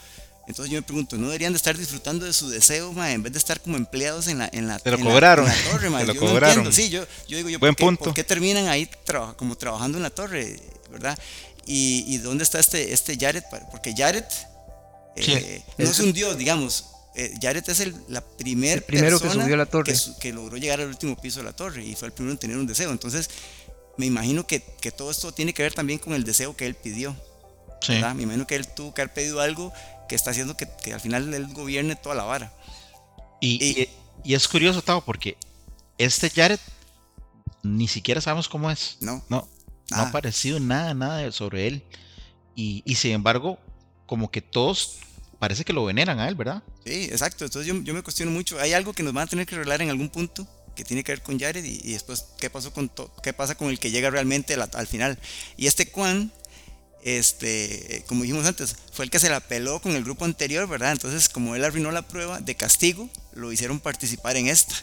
[0.46, 3.32] Entonces yo me pregunto, ¿no deberían de estar disfrutando de su deseo, mae, en vez
[3.32, 5.46] de estar como empleados en la, en la, Te lo en la- cobraron.
[5.48, 6.00] en la torre, mae?
[6.02, 6.66] Te lo Yo no cobraron.
[6.66, 6.72] entiendo.
[6.72, 8.04] Sí, yo, yo digo, yo, Buen ¿por, qué, punto.
[8.04, 10.58] por qué terminan ahí traba- como trabajando en la torre,
[10.90, 11.16] verdad?
[11.66, 14.24] Y, y dónde está este, este Jared, porque Jared
[15.16, 16.86] eh, no es un dios, digamos.
[17.14, 19.84] Eh, Jared es el, la primer El primero que persona subió a la torre.
[19.92, 22.32] Que, su- que logró llegar al último piso de la torre y fue el primero
[22.32, 22.90] en tener un deseo.
[22.92, 23.28] Entonces,
[23.96, 26.74] me imagino que, que todo esto tiene que ver también con el deseo que él
[26.74, 27.14] pidió.
[27.82, 27.94] Sí.
[27.94, 28.14] ¿verdad?
[28.14, 29.72] Me imagino que él tuvo que haber pedido algo
[30.10, 32.52] que está haciendo que, que al final él gobierne toda la vara.
[33.40, 33.88] Y, Y-
[34.24, 35.36] y- es curioso, Tao, porque
[35.98, 36.58] este Jared
[37.62, 38.96] ni siquiera sabemos cómo es.
[39.00, 39.24] ¿No?
[39.28, 39.48] No,
[39.90, 41.84] no ha aparecido nada, nada sobre él.
[42.56, 43.58] Y, y sin embargo,
[44.06, 44.98] como que todos
[45.38, 46.64] parece que lo veneran a él, ¿verdad?
[46.84, 47.44] Sí, exacto.
[47.44, 48.58] Entonces yo, yo me cuestiono mucho.
[48.58, 51.12] Hay algo que nos van a tener que revelar en algún punto que tiene que
[51.12, 52.90] ver con Jared y, y después qué pasó con
[53.22, 55.18] qué pasa con el que llega realmente al, al final.
[55.56, 56.32] Y este Quan,
[57.02, 60.92] este, como dijimos antes, fue el que se la peló con el grupo anterior, ¿verdad?
[60.92, 64.74] Entonces, como él arruinó la prueba de castigo, lo hicieron participar en esta,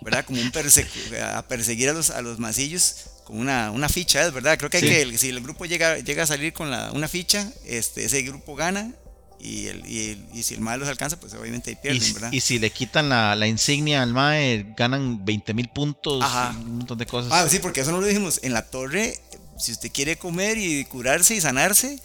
[0.00, 0.24] ¿verdad?
[0.24, 4.32] Como un persecu- a perseguir a los, a los masillos con una, una ficha, ¿es
[4.32, 4.56] verdad?
[4.58, 4.88] Creo que, hay Sí.
[4.88, 8.22] que el- si el grupo llega, llega a salir con la, una ficha, este, ese
[8.22, 8.92] grupo gana.
[9.40, 12.02] Y, el, y, el- y si el mal los alcanza, pues obviamente ahí Y, pierden,
[12.02, 12.32] si- ¿verdad?
[12.32, 16.52] y si le quitan la, la insignia al MAE, ganan 20 mil puntos, Ajá.
[16.58, 17.30] y un montón de cosas.
[17.32, 18.40] Ah, sí, porque eso no lo dijimos.
[18.42, 19.20] En la torre,
[19.58, 22.00] si usted quiere comer y curarse y sanarse,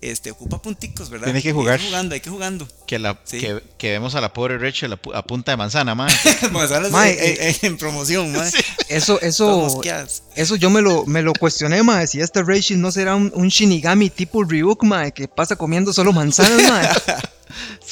[0.00, 1.24] este, ocupa punticos, ¿verdad?
[1.26, 1.80] Tiene que Hay jugar.
[1.80, 2.68] que jugando, hay que jugando.
[2.86, 3.40] que, la, sí.
[3.40, 6.12] que, que vemos a la pobre Rachel a, pu- a punta de manzana, MAE.
[6.52, 8.48] Manzanas Mae, en, en- en promoción, mae.
[8.88, 9.80] Eso, eso,
[10.36, 12.06] eso yo me lo, me lo cuestioné, mae.
[12.06, 16.12] Si esta Rachel no será un, un Shinigami tipo Ryuk, mae, que pasa comiendo solo
[16.12, 16.88] manzanas, mae.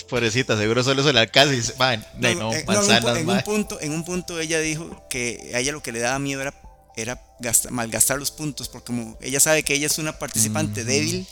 [0.09, 2.67] Pobrecita, seguro solo se le alcanza y dice, "Mae, no, no, eh, no, en un
[2.67, 3.43] manzanas, en, un mae".
[3.43, 6.55] punto, en un punto ella dijo que a ella lo que le daba miedo era,
[6.97, 11.27] era gasta- malgastar los puntos, porque como ella sabe que ella es una participante débil,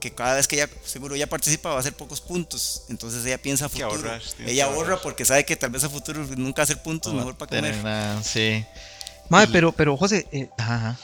[0.00, 3.38] que cada vez que ella seguro ella participa va a hacer pocos puntos, entonces ella
[3.38, 4.10] piensa a que futuro.
[4.10, 7.12] ahorrar, ella ahorra porque sabe que tal vez a futuro nunca va a hacer puntos,
[7.12, 7.84] No mejor para tener comer.
[7.84, 8.64] nada, sí.
[9.30, 10.98] Y- pero, pero José, eh, Ajá, ajá.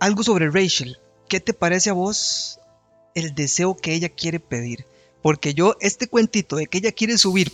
[0.00, 0.98] algo sobre Rachel.
[1.28, 2.58] ¿Qué te parece a vos
[3.14, 4.86] el deseo que ella quiere pedir?
[5.22, 7.52] Porque yo, este cuentito de que ella quiere subir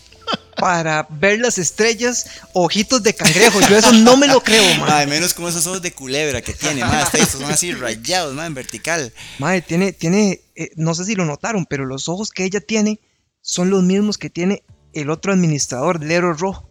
[0.62, 4.90] para ver las estrellas, ojitos de cangrejo, yo eso no me lo creo, mae.
[4.90, 8.32] Madre, menos como esos ojos de culebra que tiene, más hasta estos son así rayados,
[8.32, 9.12] más en vertical.
[9.40, 13.00] Mae, tiene, tiene, eh, no sé si lo notaron, pero los ojos que ella tiene
[13.40, 16.70] son los mismos que tiene el otro administrador, Lero Ro,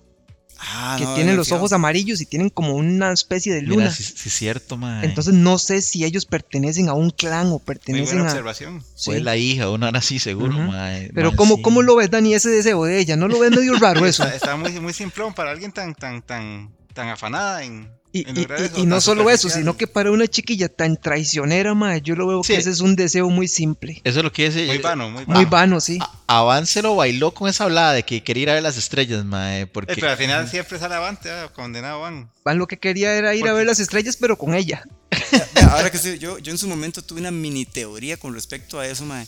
[0.64, 3.74] Ah, que no, tiene no, los ojos amarillos y tienen como una especie de Mira,
[3.76, 3.92] luna.
[3.92, 5.04] sí, cierto, mae.
[5.06, 8.32] Entonces no sé si ellos pertenecen a un clan o Muy pertenecen buena a...
[8.34, 8.84] observación.
[8.96, 9.24] Fue Sí.
[9.24, 11.10] la hija, uno ahora sí seguro, mae.
[11.16, 11.62] Pero Mae, ¿cómo, sí.
[11.64, 13.16] ¿cómo lo ves, Dani, ese deseo de ella?
[13.16, 14.24] ¿No lo ves medio raro eso?
[14.24, 19.00] Está, está muy, muy simplón para alguien tan, tan, tan, tan afanada en, Y, no
[19.00, 22.54] solo eso, sino que para una chiquilla tan traicionera, mae, yo lo veo Sí.
[22.54, 24.02] que ese es un deseo muy simple.
[24.04, 24.66] Eso es lo que dice.
[24.68, 25.40] Muy vano, muy vano.
[25.40, 25.98] Muy vano, sí.
[26.28, 29.24] A- Avance lo bailó con esa hablada de que quería ir a ver las estrellas,
[29.24, 29.66] mae.
[29.66, 32.30] Porque Eh, pero al final siempre sale avante, ah, condenado van.
[32.44, 34.84] Van lo que quería era ir a ver las estrellas, pero con ella.
[35.72, 38.88] Ahora que estoy- yo, yo en su momento tuve una mini teoría con respecto a
[38.88, 39.26] eso, mae.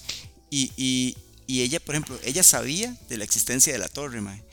[0.50, 1.16] Y, y,
[1.48, 4.44] y ella, por ejemplo, ella sabía de la existencia de la torre, mae.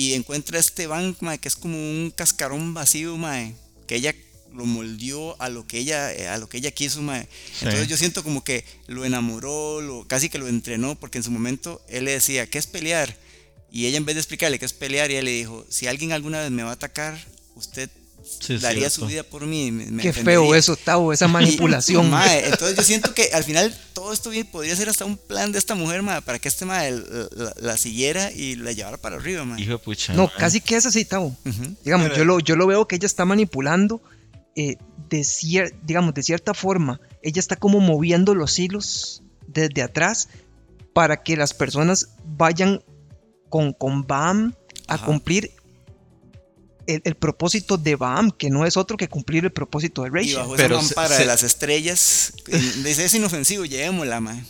[0.00, 3.54] Y encuentra este Van, mae, que es como un cascarón vacío, mae,
[3.86, 4.14] que ella
[4.54, 7.28] lo moldeó a lo que ella, eh, a lo que ella quiso, mae.
[7.60, 11.30] Entonces yo siento como que lo enamoró, lo, casi que lo entrenó, porque en su
[11.30, 13.14] momento él le decía, ¿qué es pelear?
[13.70, 16.40] Y ella en vez de explicarle qué es pelear, ella le dijo, si alguien alguna
[16.40, 17.22] vez me va a atacar,
[17.54, 17.90] usted
[18.40, 19.00] Sí, daría cierto.
[19.00, 19.70] su vida por mí.
[19.72, 20.40] me- me Qué defendería".
[20.40, 21.28] feo eso, Tavo, esa
[21.68, 22.06] manipulación.
[22.06, 25.16] Y, mae, entonces yo siento que al final todo esto bien podría ser hasta un
[25.16, 28.72] plan de esta mujer, mae, para que este mae la, la- la siguiera y la
[28.72, 29.60] llevara para arriba, mae.
[29.60, 30.14] Hijo de pucha.
[30.14, 31.36] No, casi que es así, Tavo.
[31.84, 34.00] Digamos, Pero- yo lo, yo lo veo que ella está manipulando
[34.56, 34.76] eh,
[35.08, 37.00] de, cier- digamos, de cierta forma.
[37.22, 40.28] Ella está como moviendo los hilos desde atrás
[40.92, 42.82] para que las personas vayan
[43.48, 44.54] con, con Bam
[44.88, 45.06] a Ajá.
[45.06, 45.52] cumplir
[46.94, 50.12] el, el propósito de Bam, que no es otro que cumplir el propósito de Y
[50.12, 50.36] Rachel.
[50.36, 52.32] bajo Pero esa se- de las estrellas,
[52.84, 54.42] dice, es inofensivo, llevémosla, mae.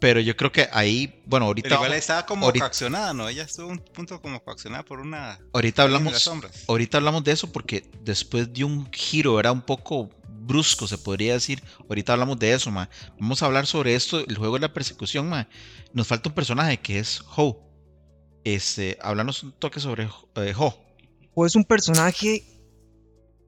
[0.00, 3.28] Pero yo creo que ahí, bueno, ahorita, Pero igual estaba como ahorita- coaccionada, ¿no?
[3.28, 5.40] Ella estuvo un punto como coaccionada por una...
[5.52, 6.52] ahorita hablamos, las sombras.
[6.68, 11.32] ahorita hablamos de eso porque después de un giro, era un poco brusco, se podría
[11.34, 11.62] decir.
[11.88, 12.88] Ahorita hablamos de eso, ma.
[13.18, 15.48] Vamos a hablar sobre esto, el juego de la persecución, ma.
[15.92, 17.60] Nos falta un personaje que es Ho.
[18.44, 20.78] Este, háblanos un toque sobre eh, Ho.
[21.40, 22.42] O es un personaje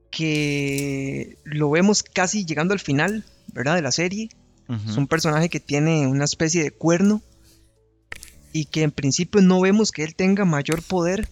[0.09, 3.75] que lo vemos casi llegando al final, ¿verdad?
[3.75, 4.29] De la serie.
[4.87, 7.21] Es un personaje que tiene una especie de cuerno
[8.53, 11.27] y que en principio no vemos que él tenga mayor poder,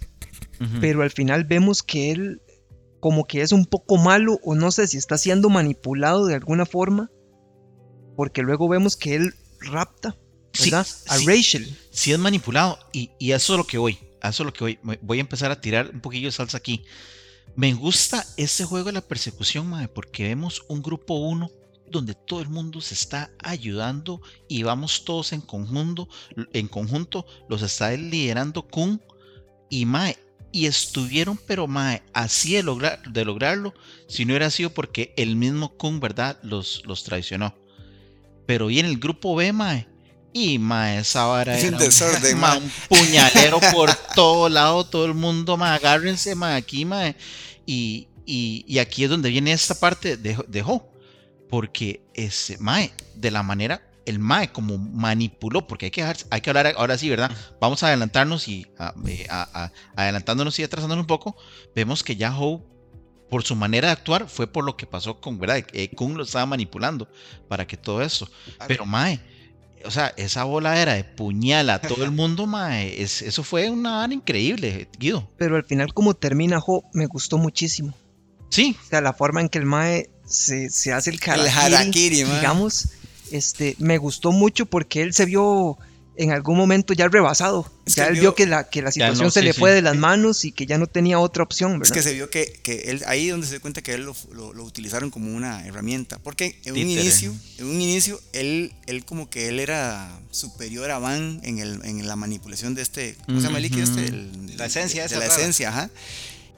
[0.81, 2.41] pero al final vemos que él
[2.99, 6.65] como que es un poco malo o no sé si está siendo manipulado de alguna
[6.65, 7.09] forma,
[8.17, 10.17] porque luego vemos que él rapta,
[10.51, 10.85] Sí, ¿verdad?
[11.07, 11.25] a sí.
[11.25, 11.77] Rachel.
[11.91, 14.99] sí es manipulado y, y eso es lo que voy, eso es lo que voy.
[15.01, 16.83] Voy a empezar a tirar un poquillo de salsa aquí.
[17.55, 21.49] Me gusta este juego de la persecución, mae, porque vemos un grupo 1
[21.89, 26.07] donde todo el mundo se está ayudando y vamos todos en conjunto,
[26.53, 29.01] en conjunto los está liderando Kun
[29.69, 30.17] y Mae
[30.51, 33.73] y estuvieron pero Mae así de, lograr, de lograrlo
[34.07, 36.39] si no hubiera sido porque el mismo Kun, ¿verdad?
[36.43, 37.55] Los, los traicionó.
[38.45, 39.88] Pero viene el grupo B, Mae.
[40.31, 45.57] Y mae, esa vara Es un desorden, un puñalero por todo lado, todo el mundo,
[45.57, 47.15] mae, agárrense, mae, aquí, mae.
[47.65, 50.87] Y, y, y aquí es donde viene esta parte de, de Ho.
[51.49, 56.41] Porque ese mae, de la manera, el mae como manipuló, porque hay que, dejar- hay
[56.41, 57.31] que hablar ahora sí, ¿verdad?
[57.59, 61.35] Vamos a adelantarnos y a- eh, a- a- adelantándonos y atrasándonos un poco,
[61.75, 62.63] vemos que ya Ho,
[63.31, 65.65] por su manera de actuar, fue por lo que pasó con, ¿verdad?
[65.73, 67.07] Eh, Kun lo estaba manipulando
[67.47, 68.29] para que todo eso.
[68.67, 69.19] Pero mae,
[69.85, 73.69] o sea, esa bola era de puñal a todo el mundo, mae, es- eso fue
[73.69, 75.29] una vara increíble, Guido.
[75.37, 77.93] Pero al final como termina Ho me gustó muchísimo.
[78.49, 82.23] Sí, O sea, la forma en que el Mae se, se hace el El harakiri,
[82.23, 82.89] digamos,
[83.31, 85.77] este, me gustó mucho porque él se vio
[86.21, 87.71] en algún momento ya rebasado.
[87.85, 89.53] Es ya que él vio- vio que la, que la no, situación se sí, le
[89.53, 89.59] sí.
[89.59, 91.95] fue de las manos y que ya no tenía otra opción, Es ¿verdad?
[91.95, 94.53] que se vio que, que él, ahí donde se dio cuenta que él lo, lo-
[94.53, 96.19] lo utilizaron como una herramienta.
[96.19, 97.01] Porque en un Títere.
[97.01, 101.79] inicio, en un inicio, él, él como que él era superior a Van en, el,
[101.85, 104.05] en la manipulación de este, ¿cómo se llama el líquido este?
[104.07, 105.39] El- La esencia de, esa la rara.
[105.39, 105.89] esencia, ajá.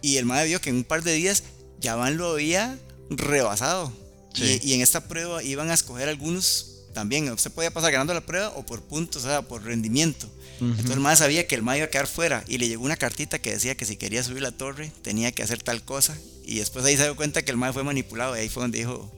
[0.02, 1.44] Y el madre vio que en un par de días
[1.80, 2.78] ya Van lo había
[3.12, 3.94] rebasado.
[4.34, 4.60] Sí.
[4.64, 7.30] Y, y en esta prueba iban a escoger algunos también.
[7.32, 10.28] Usted podía pasar ganando la prueba o por puntos, o sea, por rendimiento.
[10.60, 12.96] Entonces el mae sabía que el mae iba a quedar fuera y le llegó una
[12.96, 16.16] cartita que decía que si quería subir la torre tenía que hacer tal cosa
[16.46, 18.78] y después ahí se dio cuenta que el mae fue manipulado y ahí fue donde
[18.78, 19.12] dijo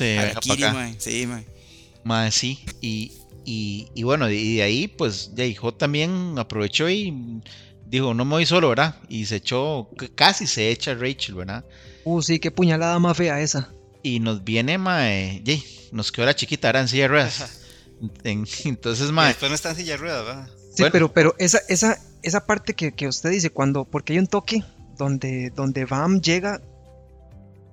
[0.00, 0.72] Harakiri, acá.
[0.72, 0.96] mae.
[0.98, 1.46] Sí, mae.
[2.04, 2.58] Mae, sí.
[2.80, 3.12] Y,
[3.44, 7.40] y, y bueno, y de ahí, pues, ya hijo también aprovechó y
[7.86, 8.96] dijo, no me voy solo, ¿verdad?
[9.08, 11.64] Y se echó, casi se echa Rachel, ¿verdad?
[12.04, 13.70] Uh, sí, qué puñalada más fea esa.
[14.02, 17.58] Y nos viene, mae, yey, nos quedó la chiquita, era en silla de ruedas.
[18.24, 20.48] En- entonces, mae, después no está en silla de ruedas, ¿verdad?
[20.74, 20.92] Sí, Bueno.
[20.92, 24.64] pero, pero esa, esa, esa parte que, que usted dice, cuando, porque hay un toque
[24.98, 26.60] donde, donde Bam llega,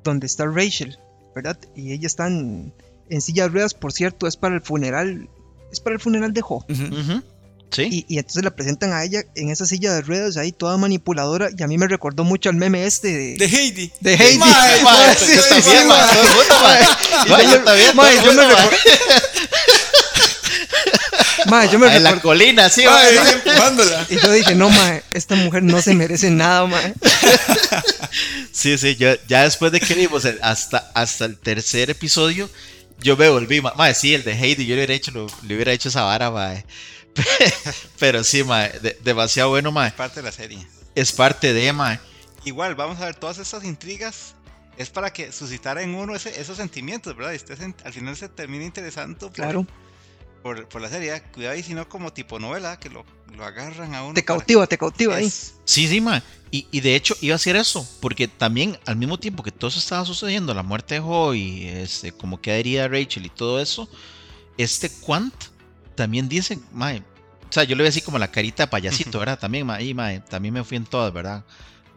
[0.03, 0.99] donde está Rachel,
[1.34, 1.57] ¿verdad?
[1.75, 2.71] Y ella está en,
[3.09, 5.27] en silla de ruedas, por cierto, es para el funeral,
[5.71, 7.23] es para el funeral de ujú,
[7.72, 8.05] sí.
[8.07, 11.49] Y, y entonces la presentan a ella en esa silla de ruedas ahí toda manipuladora
[11.57, 13.91] y a mí me recordó mucho al meme este de, De Heidi.
[13.99, 14.38] de Heidi.
[14.38, 16.07] Mae, Mae, yo sí, también, mae,
[17.28, 17.45] mae.
[17.51, 18.70] yo también, Mae, yo me mae.
[21.45, 24.05] Mae, yo me En la colina, sí, Mae, empujándola.
[24.09, 26.93] y yo dije, no, mae, esta mujer no se merece nada, mae.
[28.51, 32.49] Sí, sí, yo, ya después de que vimos el- hasta, hasta el tercer episodio,
[32.99, 35.55] yo me volví, ma, mae, sí, el de Heidi, yo le hubiera hecho, lo- le
[35.55, 36.65] hubiera hecho esa vara, mae.
[37.99, 39.91] Pero sí, mae, de- demasiado bueno, mae.
[39.91, 40.65] Parte de la serie.
[40.95, 41.99] Es parte de, mae.
[42.45, 44.36] Igual, vamos a ver todas estas intrigas.
[44.78, 47.34] Es para que suscitara en uno ese- esos sentimientos, ¿verdad?
[47.34, 49.67] Y usted se- al final se termina interesando por, Claro.
[50.41, 53.05] por, por la serie, cuidado y si no como tipo novela, que lo,
[53.36, 54.13] lo agarran a uno.
[54.13, 55.26] Te cautiva, te cautiva ahí.
[55.26, 56.24] Es- Sí, sí, ma.
[56.51, 59.67] Y, y de hecho iba a hacer eso, porque también al mismo tiempo que todo
[59.70, 63.88] eso estaba sucediendo, la muerte de Joy, este, como queda herida Rachel y todo eso,
[64.57, 65.34] este Quant
[65.99, 69.37] también dice, ma, o sea, yo le veo así como la carita de payasito, ¿verdad?
[69.37, 71.43] También, ma, y, ma, también me fui en todas, ¿verdad?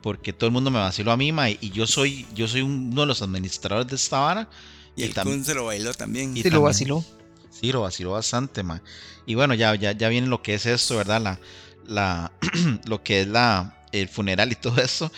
[0.02, 3.02] Porque todo el mundo me vaciló a mí, ma, y yo soy, yo soy uno
[3.02, 4.48] de los administradores de esta vara.
[4.96, 6.32] Y Y el Kun se lo bailó también.
[6.36, 7.04] y Sí, lo también- vaciló.
[7.50, 8.82] Sí, lo vaciló bastante, ma.
[9.24, 11.20] Y bueno, ya, ya, ya viene lo que es esto, ¿verdad?
[11.22, 11.38] La,
[11.86, 12.32] la,
[12.86, 15.12] lo que es la, el funeral y todo eso.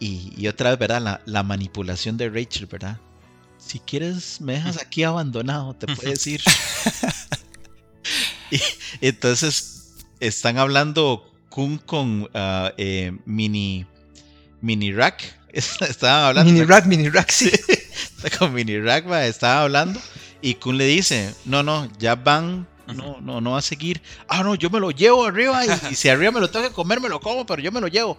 [0.00, 1.02] Y, y otra vez, ¿verdad?
[1.02, 2.98] La, la manipulación de Rachel, ¿verdad?
[3.58, 6.40] Si quieres, me dejas aquí abandonado, te puedes ir.
[9.00, 13.86] y entonces están hablando Kun con ah, eh, Mini,
[14.60, 15.22] Mini Rack.
[15.52, 16.50] Estaban hablando.
[16.50, 17.50] Mini rack, mini rack, sí.
[18.38, 20.00] con Mini Rack ma, estaba hablando
[20.40, 24.02] y Kun le dice, no, no, ya van, no, no, no va a seguir.
[24.28, 26.74] Ah, no, yo me lo llevo arriba y, y si arriba me lo tengo que
[26.74, 28.16] comer, me lo como, pero yo me lo llevo.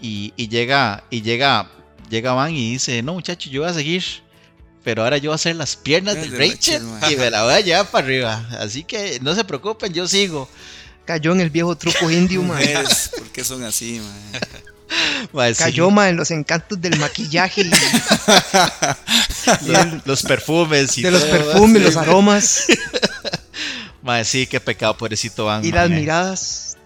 [0.00, 1.68] Y, y llega, y llega,
[2.08, 4.02] llega Van y dice, no, muchacho, yo voy a seguir.
[4.84, 7.12] Pero ahora yo voy a hacer las piernas de Rachel Rachel, ma.
[7.12, 8.48] y me la voy a llevar para arriba.
[8.58, 10.48] Así que no se preocupen, yo sigo.
[11.04, 12.54] Cayó en el viejo truco indio, ma.
[12.54, 14.40] Mujeres, ¿por qué son así, man?
[15.32, 17.64] Ma, sí, Cayó, ma, en los encantos del maquillaje y
[19.66, 21.84] los, los perfumes y de los perfumes, sí.
[21.86, 22.66] los aromas
[24.02, 25.64] Ma, sí, qué pecado, pobrecito Van.
[25.64, 25.76] y ma.
[25.76, 26.76] las miradas.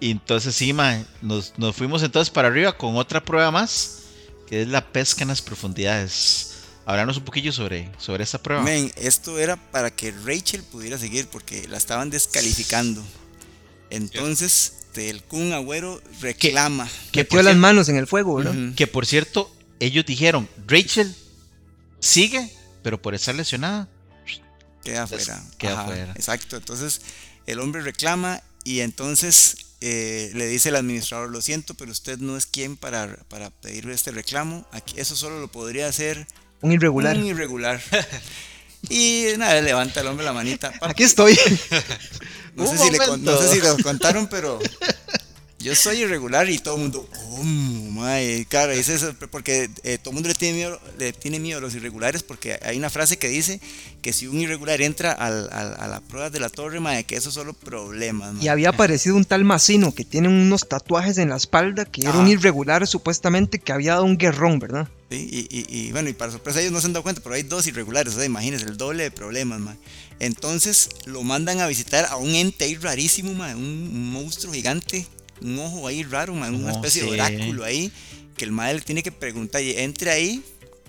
[0.00, 4.00] Y entonces sí, mae, nos, nos fuimos entonces para arriba con otra prueba más,
[4.46, 6.47] que es la pesca en las profundidades.
[6.88, 8.62] Hablarnos un poquillo sobre, sobre esta prueba.
[8.62, 13.04] Men, esto era para que Rachel pudiera seguir porque la estaban descalificando.
[13.90, 16.88] Entonces, el Kun Agüero reclama.
[17.12, 18.56] que, Metió las manos en el fuego, ¿verdad?
[18.56, 18.74] Ujú.
[18.74, 21.14] que por cierto, ellos dijeron, Rachel
[22.00, 22.50] sigue,
[22.82, 23.86] pero por estar lesionada.
[24.82, 25.44] Queda afuera.
[25.58, 26.12] queda Ajá, afuera.
[26.16, 26.56] Exacto.
[26.56, 27.02] Entonces,
[27.46, 32.38] el hombre reclama y entonces eh, le dice el administrador, lo siento, pero usted no
[32.38, 34.66] es quien para, para pedir este reclamo.
[34.72, 36.26] Aquí, eso solo lo podría hacer
[36.60, 37.16] Un irregular.
[37.16, 37.80] un irregular.
[38.88, 40.70] y nada, levanta el hombre la manita.
[40.72, 41.38] "Papi, Aquí estoy.
[42.54, 44.58] No sé, si le no sé si lo contaron, pero
[45.60, 47.90] yo soy irregular y todo el mundo, ¿cómo?
[48.00, 48.46] mae?".
[48.48, 51.60] Claro, dice eso porque eh, todo el mundo le tiene, miedo, le tiene miedo a
[51.60, 53.60] los irregulares porque hay una frase que dice
[54.00, 57.16] que si un irregular entra al- al- a la prueba de la torre, mae, que
[57.16, 58.34] eso es solo problemas.
[58.34, 58.44] mae.
[58.44, 62.12] Y había aparecido un tal Macino que tiene unos tatuajes en la espalda que era
[62.18, 64.88] un irregular supuestamente que había dado un guerrón, ¿verdad?
[65.10, 65.28] ¿sí?
[65.30, 67.42] Y, y- y, bueno, y para sorpresa ellos no se han dado cuenta, pero hay
[67.42, 69.76] dos irregulares, o sea, imagínense, el doble de problemas, mae.
[70.20, 75.06] Entonces lo mandan a visitar a un ente rarísimo, mae, un monstruo gigante,
[75.42, 77.08] un ojo ahí raro, una Oh, especie sí.
[77.10, 77.92] de oráculo ahí,
[78.36, 80.42] que el mae le tiene que preguntar, y entre ahí,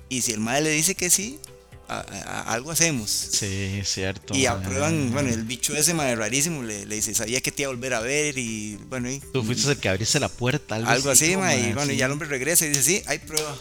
[0.10, 1.40] y si el mae le dice que sí,
[1.88, 2.02] a- a-
[2.42, 3.10] a- algo hacemos.
[3.10, 4.36] Sí, cierto.
[4.36, 7.72] Y aprueban, bueno, el bicho ese, mae, rarísimo, le, le dice, sabía que te iba
[7.72, 10.76] a volver a ver, y bueno, y, Tú fuiste el que abriste la puerta.
[10.76, 13.18] Algo, algo así, ma, y bueno, y ya el hombre regresa y dice, sí, hay
[13.20, 13.58] prueba,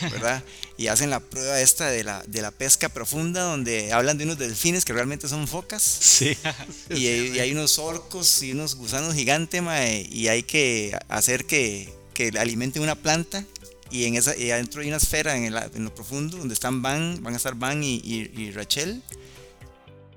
[0.00, 0.42] ¿verdad?
[0.76, 4.38] y hacen la prueba esta de la, de la pesca profunda, donde hablan de unos
[4.38, 6.36] delfines que realmente son focas, Sí.
[6.90, 11.44] y, hay- y hay unos orcos y unos gusanos gigantes, ma, y hay que hacer
[11.46, 13.44] que, que alimenten una planta,
[13.90, 16.82] y en esa y adentro hay una esfera en, el- en lo profundo, donde están
[16.82, 19.02] Van, van a estar Van y, y- y Rachel,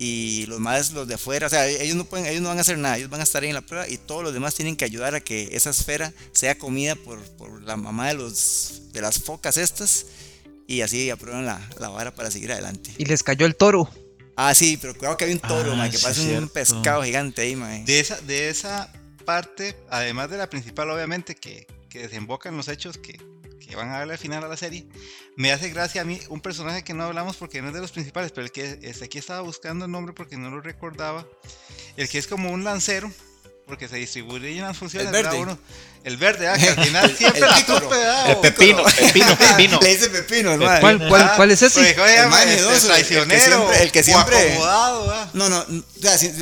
[0.03, 2.61] y los más los de afuera, o sea, ellos no pueden, ellos no van a
[2.61, 4.75] hacer nada, ellos van a estar ahí en la prueba y todos los demás tienen
[4.75, 8.99] que ayudar a que esa esfera sea comida por, por la mamá de los de
[8.99, 10.07] las focas estas
[10.65, 12.91] y así aprueban la, la vara para seguir adelante.
[12.97, 13.87] Y les cayó el toro.
[14.35, 17.03] Ah, sí, pero cuidado que hay un toro, Ah, ma, que sí, parece un pescado
[17.03, 17.69] gigante ahí, ma.
[17.69, 18.91] De esa, de esa
[19.23, 23.19] parte, además de la principal, obviamente, que, que desembocan los hechos que,
[23.71, 24.85] que van a darle al final a la serie,
[25.37, 27.91] me hace gracia a mí un personaje que no hablamos porque no es de los
[27.91, 31.25] principales, pero el que este, aquí estaba buscando el nombre porque no lo recordaba.
[31.95, 33.09] El que es como un lancero,
[33.65, 35.07] porque se distribuyen las funciones.
[35.07, 35.37] El verde.
[35.39, 35.57] Uno-
[36.03, 39.79] el verde, ah, que al final siempre el la ah, El o- pepino, pepino, pepino.
[39.81, 40.79] Le dice Pepino, el ma.
[40.81, 41.79] ¿Cuál, cuál, Ah, cuál es ese?
[41.79, 43.45] Pues, ¿cómo se El más Este, miedoso, el que traicionero.
[43.57, 45.29] siempre- el que siempre- acomodado, ah.
[45.33, 45.65] No, no,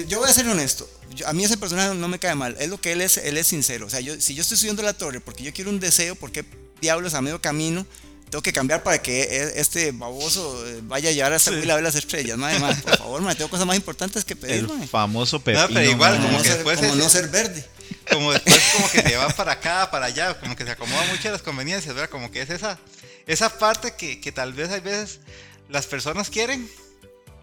[0.07, 0.89] yo voy a ser honesto.
[1.27, 2.55] A mí ese personaje no me cae mal.
[2.59, 3.85] Es lo que él es, él es sincero.
[3.85, 6.31] O sea, yo, si yo estoy subiendo la torre porque yo quiero un deseo, ¿por
[6.31, 6.45] qué
[6.81, 7.85] diablos a medio camino
[8.29, 11.73] tengo que cambiar para que e- este baboso eh, vaya a llevar a esta huila
[11.73, 12.37] a ver las estrellas?
[12.37, 14.85] Madre, madre, por favor, madre, tengo cosas más importantes que pedir, El madre.
[14.87, 15.67] famoso pepino.
[15.67, 16.11] pero igual.
[16.17, 17.65] Como, como no que ser, después como es- no ser verde.
[18.11, 21.27] como después como que se va para acá, para allá, como que se acomoda mucho
[21.27, 22.09] a las conveniencias, ¿verdad?
[22.11, 22.77] Como que es esa,
[23.25, 25.21] esa parte que, que tal vez hay veces
[25.67, 26.69] las personas quieren,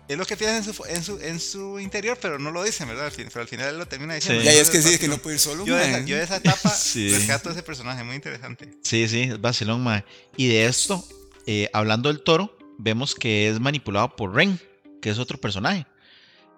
[0.08, 2.86] es lo que piensan en su, en su, en su interior, pero no lo dicen,
[2.88, 3.06] ¿verdad?
[3.06, 4.40] Al fin- pero al final él lo termina diciendo.
[4.42, 4.46] Sí.
[4.46, 6.22] Ya, es que sí, es que no puedo ir solo, Yo de, esa, yo de
[6.22, 7.08] esa etapa Sí.
[7.10, 8.70] rescato ese personaje, muy interesante.
[8.82, 10.04] Sí, sí, es vacilón, mae.
[10.36, 11.04] Y de esto,
[11.46, 14.60] eh, hablando del toro, vemos que es manipulado por Ren,
[15.02, 15.86] que es otro personaje.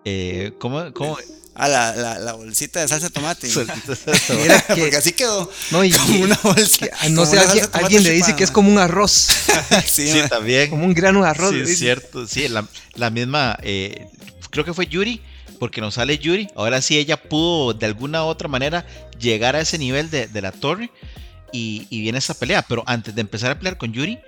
[0.04, 0.92] Eh, ¿Cómo?
[0.92, 1.16] cómo?
[1.60, 3.48] Ah, la, la, la bolsita de salsa de tomate.
[4.42, 5.50] Mira que- Porque así quedó.
[5.72, 6.86] No, y, Como una bolsa.
[6.86, 7.38] que, ah, no sé,
[7.72, 9.28] alguien, le dice que es como un arroz,
[9.86, 10.70] Sí, también.
[10.70, 11.52] como un grano de arroz.
[11.52, 12.26] Sí, es cierto.
[12.28, 13.58] Sí, la, la misma.
[13.62, 14.06] eh,
[14.50, 15.20] creo que fue Yuri,
[15.58, 16.46] porque nos sale Yuri.
[16.54, 18.86] Ahora sí, ella pudo de alguna u otra manera
[19.18, 20.90] llegar a ese nivel de, de la torre.
[21.52, 22.62] Y, y viene esa pelea.
[22.62, 24.20] Pero antes de empezar a pelear con Yuri,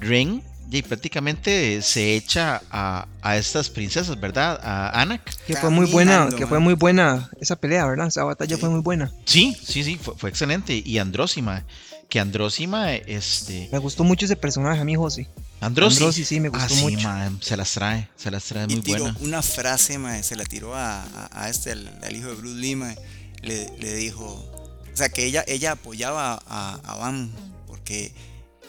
[0.00, 4.58] Ren y prácticamente se echa a, a estas princesas, ¿verdad?
[4.62, 5.22] A Anak.
[5.46, 8.08] Que fue muy buena, Caminando, que fue muy buena esa pelea, ¿verdad?
[8.08, 8.60] Esa batalla Sí.
[8.60, 9.12] fue muy buena.
[9.24, 10.82] Sí, sí, sí, fue, fue excelente.
[10.84, 11.64] Y Andrósima,
[12.08, 13.68] que Andrósima, este.
[13.72, 15.28] Me gustó mucho ese personaje a mí, José.
[15.60, 15.96] Androsi.
[15.98, 17.08] Androsi, sí, me gustó ah, sí, mucho.
[17.08, 19.18] ma, se las trae, se las trae Y muy tiró buena.
[19.20, 22.56] una frase, ma, se la tiró a, a- a este, al, al hijo de Bruce
[22.56, 22.94] Lee, ma,
[23.42, 27.30] le, le dijo, o sea, que ella, ella apoyaba a, a Van,
[27.66, 28.12] porque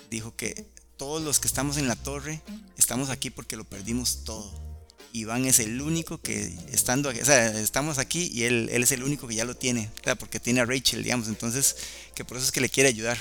[0.09, 0.65] dijo que
[0.97, 2.41] todos los que estamos en la torre
[2.77, 4.63] estamos aquí porque lo perdimos todo.
[5.11, 8.83] Y Van es el único que, estando aquí, o sea, estamos aquí y él, él
[8.83, 11.77] es el único que ya lo tiene, o sea, porque tiene a Rachel, digamos, entonces,
[12.13, 13.17] que por eso es que le quiere ayudar.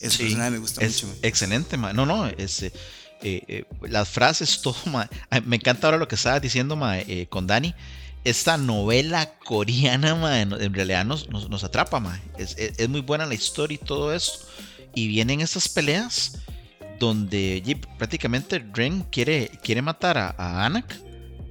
[0.00, 1.16] Ese Sí, personaje me gusta es mucho.
[1.22, 1.92] Excelente, ma.
[1.92, 2.72] No, no, es, eh,
[3.22, 5.08] eh, las frases, todo, ma.
[5.30, 7.72] Ay, Me encanta ahora lo que estabas diciendo, ma, eh, con Dani.
[8.24, 12.20] Esta novela coreana, ma, en, realidad nos, nos, nos atrapa, ma.
[12.36, 14.40] Es, es- es muy buena la historia y todo eso.
[14.94, 16.38] Y vienen estas peleas
[17.00, 20.96] donde ye, prácticamente Ren quiere, quiere matar a, a Anak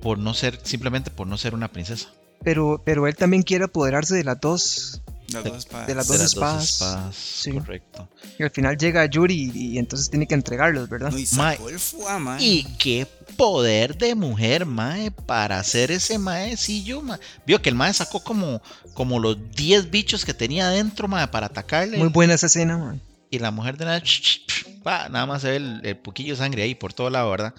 [0.01, 2.09] por no ser, simplemente por no ser una princesa.
[2.43, 5.01] Pero, pero él también quiere apoderarse de las dos.
[5.31, 5.87] Las dos espadas.
[5.87, 6.69] de las De dos espadas.
[6.69, 7.51] espadas, Sí.
[7.51, 8.09] correcto.
[8.37, 11.11] Y al final llega Yuri y, y entonces tiene que entregarlos, ¿verdad?
[11.11, 12.37] No, y sacó el fuá, ma.
[12.41, 17.19] Y qué poder de mujer, mae, para hacer ese maecillo, mae.
[17.47, 18.61] Vio que el mae sacó como,
[18.93, 21.97] como los 10 bichos que tenía adentro, mae, para atacarle.
[21.97, 23.01] Muy buena esa escena, man.
[23.33, 24.45] Y la mujer de ch,
[24.83, 27.55] pa, nada más se ve el, el poquillo de sangre ahí por todo lado, ¿verdad?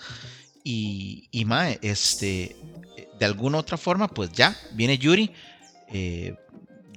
[0.62, 2.55] Y, y mae, este,
[3.18, 5.33] de alguna otra forma, pues ya, viene Yuri,
[5.93, 6.37] eh,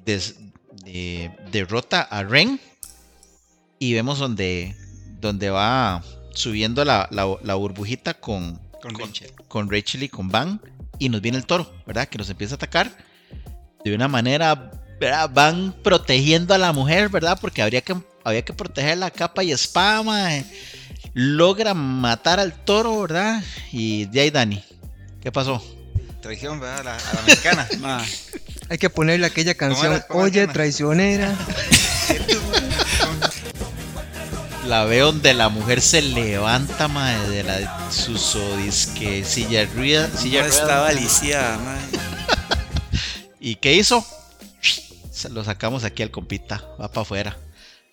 [0.05, 0.35] des-
[0.85, 2.59] de- derrota a Ren
[3.79, 4.75] y vemos donde,
[5.19, 6.03] donde va
[6.35, 9.31] subiendo la, la- la burbujita con, Con Rachel.
[9.47, 10.61] con Rachel y con Van
[10.99, 12.07] y nos viene el toro, ¿verdad?
[12.07, 12.95] Que nos empieza a atacar
[13.83, 15.31] de una manera, ¿verdad?
[15.33, 17.39] Van protegiendo a la mujer, ¿verdad?
[17.41, 17.95] Porque habría que,
[18.27, 20.43] había que proteger la capa y espada, mae.
[21.13, 23.41] Logra matar al toro, ¿verdad?
[23.71, 24.61] Y de ahí, Dani,
[25.21, 25.63] ¿qué pasó?
[26.21, 26.79] Traición, ¿verdad?
[26.79, 27.67] A la, a la mexicana.
[27.79, 28.05] Ma,
[28.67, 30.51] Hay que ponerle aquella canción, Oye, era?
[30.51, 31.35] traicionera.
[34.65, 38.37] La veo donde la mujer se levanta, mae, de la sus
[38.99, 41.77] que silla rueda, silla no estaba lisiada, ma.
[43.39, 44.05] ¿Y qué hizo?
[45.09, 47.37] Se lo sacamos aquí al compita, va para afuera.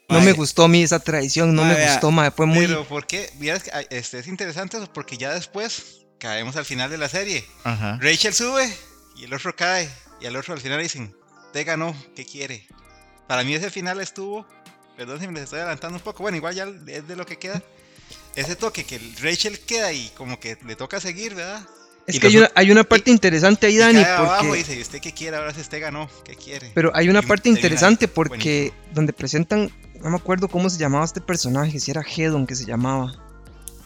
[0.08, 2.30] No me gustó a mí esa traición, no me gustó, mae.
[2.30, 2.66] Fue muy.
[2.66, 3.30] Pero ¿por qué?
[3.72, 7.44] Ay, este, es interesante eso porque ya después caemos al final de la serie.
[7.64, 7.98] Ajá.
[8.00, 8.72] Rachel sube
[9.16, 9.88] y el otro cae.
[10.20, 11.14] Y al otro al final dicen,
[11.52, 12.66] te ganó, ¿qué quiere?
[13.26, 14.46] Para mí ese final estuvo,
[14.96, 17.38] perdón si me les estoy adelantando un poco, bueno, igual ya es de lo que
[17.38, 17.62] queda.
[18.34, 21.62] Ese toque que el Rachel queda y como que le toca seguir, ¿verdad?
[22.06, 24.58] Es y que hay una, hay una parte interesante ahí, Y Dani, cae abajo y
[24.58, 25.36] dice, ¿y usted qué quiere?
[25.36, 26.70] Ahora si usted ganó, ¿qué quiere?
[26.74, 29.72] Pero hay una Y parte interesante porque donde presentan,
[30.04, 33.14] no me acuerdo cómo se llamaba este personaje, si era Hedon que se llamaba,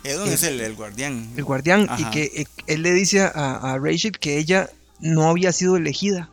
[0.04, 1.30] Edon Eh, es el, el guardián.
[1.36, 3.28] el guardián, y que eh, él le dice a,
[3.74, 4.68] a Rachel que ella
[5.00, 6.30] no había sido elegida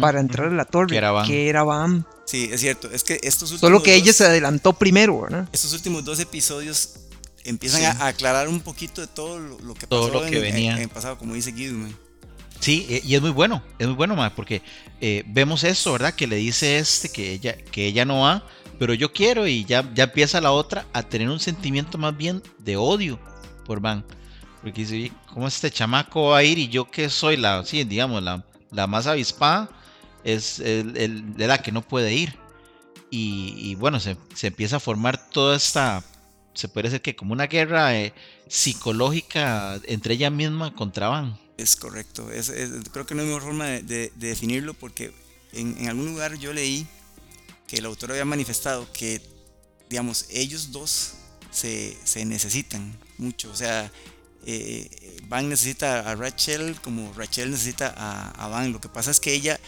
[0.00, 1.26] para entrar a la torre, Que era Bam.
[1.26, 2.04] que era Bam.
[2.26, 2.90] Sí, es cierto.
[2.90, 5.48] Es que estos últimos Solo que ella se adelantó primero, ¿verdad?
[5.52, 6.90] estos últimos dos episodios
[7.44, 7.86] empiezan Sí.
[7.86, 10.72] a, aclarar un poquito de todo lo, lo que pasó Todo lo que en, venía.
[10.76, 11.96] en- en pasado, como dice Guido, man.
[12.60, 14.62] Sí, eh, y es muy bueno, es muy bueno, ma, porque
[15.00, 16.14] eh, vemos esto, ¿verdad?
[16.14, 18.44] Que le dice este que ella, que ella no va,
[18.82, 22.42] pero yo quiero, y ya, ya empieza la otra a tener un sentimiento más bien
[22.58, 23.16] de odio
[23.64, 24.04] por Van.
[24.60, 26.58] Porque dice, "Oye, ¿cómo este chamaco va a ir?
[26.58, 29.70] Y yo que soy la, sí, digamos, la, la más avispada,
[30.24, 32.34] es el, el- de la que no puede ir.
[33.08, 36.02] Y, bueno, se, se empieza a formar toda esta,
[36.52, 38.12] se puede decir que como una guerra eh,
[38.48, 41.38] psicológica entre ella misma contra Van.
[41.56, 42.32] Es correcto.
[42.32, 42.52] Es,
[42.90, 45.12] creo que no hay mejor forma de definirlo porque
[45.52, 46.84] en, en algún lugar yo leí
[47.72, 49.22] que el autor había manifestado que,
[49.88, 51.14] digamos, ellos dos
[51.50, 53.50] se, se necesitan mucho.
[53.50, 53.90] O sea,
[54.44, 54.90] eh,
[55.26, 58.72] Van necesita a Rachel como Rachel necesita a, a Van.
[58.74, 59.58] Lo que pasa es que ella,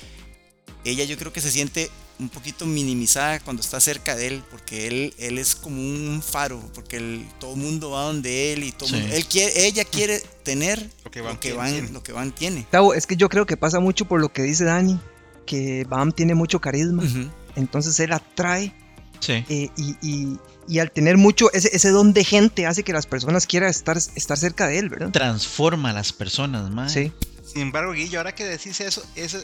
[0.85, 4.87] ella yo creo que se siente un poquito minimizada cuando está cerca de él porque
[4.87, 8.73] él, él es como un faro porque él- todo el mundo va donde él y
[8.73, 8.97] todo Sí.
[8.97, 11.93] mundo- él quiere, ella quiere tener Lo que lo Van que tiene, Van, sí.
[11.95, 12.67] lo que Van tiene.
[12.71, 15.01] Tavo, es que yo creo que pasa mucho por lo que dice Dani,
[15.47, 17.31] que Bam tiene mucho carisma, Ujú.
[17.57, 18.75] Entonces él atrae
[19.21, 19.45] Sí.
[19.49, 23.07] eh, y, y- y al tener mucho, ese, ese don de gente hace que las
[23.07, 25.11] personas quieran estar, estar cerca de él, ¿verdad?
[25.11, 26.89] transforma a las personas, mae.
[26.89, 27.13] Sí.
[27.45, 29.39] Sin embargo, Guillo, ahora que decís eso, eso,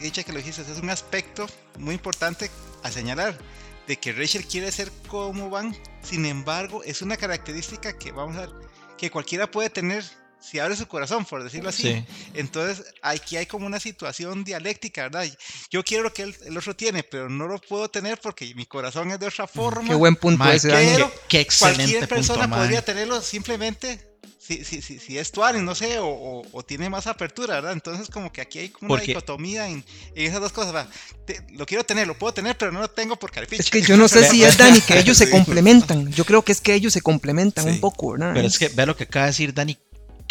[0.00, 1.46] dicha que lo dijiste, es un aspecto
[1.78, 2.50] muy importante
[2.82, 3.38] a señalar,
[3.86, 8.40] de que Rachel quiere ser como Van, sin embargo, es una característica que, vamos a
[8.42, 8.50] ver,
[8.98, 10.04] que cualquiera puede tener
[10.42, 11.82] si abre su corazón, por decirlo así.
[11.94, 12.04] Sí.
[12.34, 15.24] Entonces, aquí hay como una situación dialéctica, ¿verdad?
[15.70, 18.66] Yo quiero lo que el, el otro tiene, pero no lo puedo tener porque mi
[18.66, 19.88] corazón es de otra forma.
[19.88, 21.04] Qué buen punto ese, qué- Dani.
[21.28, 25.74] Qué excelente Cualquier persona punto, podría tenerlo simplemente si, si, si, si es tuanis, no
[25.76, 27.72] sé, o, o- o tiene más apertura, ¿verdad?
[27.74, 29.84] Entonces como que aquí hay como una Porque- dicotomía en,
[30.16, 30.88] en esas dos cosas.
[31.24, 33.62] Te- lo quiero tener, lo puedo tener, pero no lo tengo por caripicha.
[33.62, 36.10] Es que yo no sé si es Dani que ellos se complementan.
[36.10, 37.70] Yo creo que es que ellos se complementan Sí.
[37.70, 38.32] un poco, ¿verdad?
[38.34, 39.78] Pero es que vea lo que acaba de decir Dani.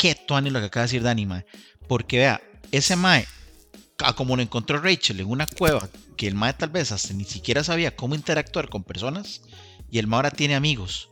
[0.01, 1.45] Qué tuani lo que acaba de decir Dani, mae.
[1.87, 2.41] Porque vea,
[2.71, 3.27] ese mae,
[4.15, 5.87] como lo encontró Rachel en una cueva,
[6.17, 9.41] que el mae tal vez hasta ni siquiera sabía cómo interactuar con personas,
[9.91, 11.09] y el mae ahora tiene amigos.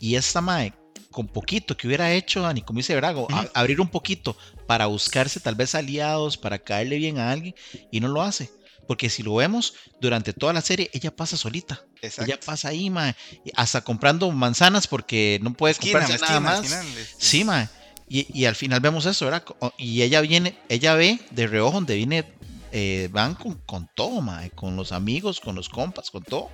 [0.00, 0.72] Y esta mae,
[1.12, 4.36] con poquito que hubiera hecho, Dani, como dice Brago, a- abrir un poquito
[4.66, 7.54] para buscarse tal vez aliados, para caerle bien a alguien,
[7.92, 8.50] y no lo hace.
[8.88, 11.80] Porque si lo vemos, durante toda la serie, ella pasa solita.
[12.00, 12.28] Exacto.
[12.28, 13.14] Ella pasa ahí, mae,
[13.54, 16.66] hasta comprando manzanas porque no puede Esquina, comprarse esquina, nada más.
[16.68, 17.68] final, este, Sí, mae.
[18.12, 19.42] Y, y al final vemos eso, ¿verdad?
[19.78, 22.26] Y ella viene, ella ve de reojo donde viene,
[22.70, 26.50] eh, van con, con todo, mae, con los amigos, con los compas, con todo.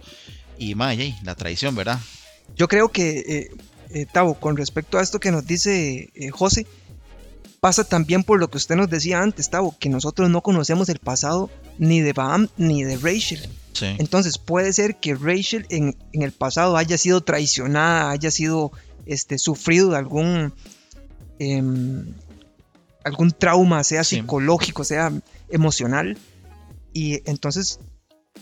[0.56, 1.98] Y mae, la traición, ¿verdad?
[2.54, 3.50] Yo creo que, eh,
[3.90, 6.64] eh, Tavo, con respecto a esto que nos dice eh, José,
[7.58, 11.00] pasa también por lo que usted nos decía antes, Tavo, que nosotros no conocemos el
[11.00, 13.48] pasado ni de Bam ni de Rachel.
[13.72, 13.86] Sí.
[13.98, 18.70] Entonces puede ser que Rachel en, en el pasado haya sido traicionada, haya sido
[19.06, 20.52] este, sufrido de algún,
[21.38, 22.12] em,
[23.04, 24.16] algún trauma, sea Sí.
[24.16, 25.12] psicológico, sea
[25.50, 26.18] emocional.
[26.92, 27.78] Y entonces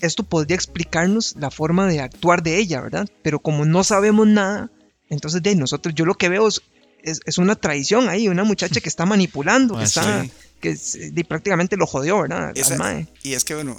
[0.00, 3.08] esto podría explicarnos la forma de actuar de ella, ¿verdad?
[3.22, 4.70] Pero como no sabemos nada,
[5.08, 6.62] entonces de nosotros, yo lo que veo es,
[7.02, 10.30] es- es una traición ahí, una muchacha que está manipulando, que, Ah, está, sí.
[10.60, 12.48] que es- de- prácticamente lo jodió, ¿verdad?
[12.48, 13.06] Al Esa- mae.
[13.22, 13.78] Y es que bueno,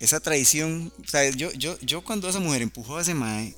[0.00, 3.54] esa traición, o sea, yo, yo, yo cuando esa mujer empujó a ese mae,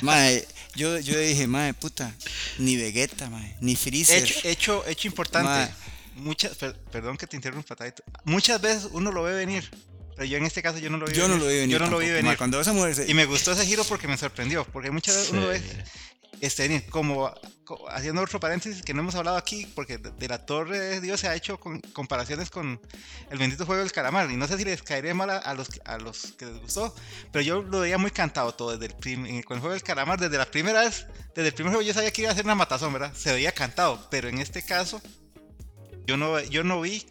[0.00, 2.14] mae, yo, yo dije, mae, puta,
[2.58, 4.22] ni Vegeta, mae, ni Freezer.
[4.22, 5.48] Hecho, hecho, hecho importante.
[5.48, 5.70] Mae.
[6.16, 8.02] Muchas, per- perdón que te interrumpa, Taito.
[8.24, 9.68] Muchas veces uno lo ve venir,
[10.14, 11.42] pero yo en este caso yo no lo vi yo no venir.
[11.42, 11.72] lo vi venir.
[11.72, 12.36] Yo no lo vi mae, venir.
[12.36, 15.30] Cuando esa mujer se- Y me gustó ese giro porque me sorprendió, porque muchas veces
[15.32, 15.64] uno ve Sí.
[16.42, 17.32] Este, como
[17.64, 21.00] co- haciendo otro paréntesis que no hemos hablado aquí, porque de, de la Torre de
[21.00, 22.80] Dios se ha hecho con, comparaciones con
[23.30, 25.68] el bendito juego del calamar, y no sé si les caeré mal a, a los,
[25.84, 26.94] a los que les gustó,
[27.30, 30.18] pero yo lo veía muy cantado todo, desde el prim- con el juego del calamar,
[30.20, 32.54] desde la primera vez, desde el primer juego yo sabía que iba a ser una
[32.56, 33.14] matazón, ¿verdad?
[33.14, 35.00] Se veía cantado, pero en este caso,
[36.06, 37.06] yo no, yo no vi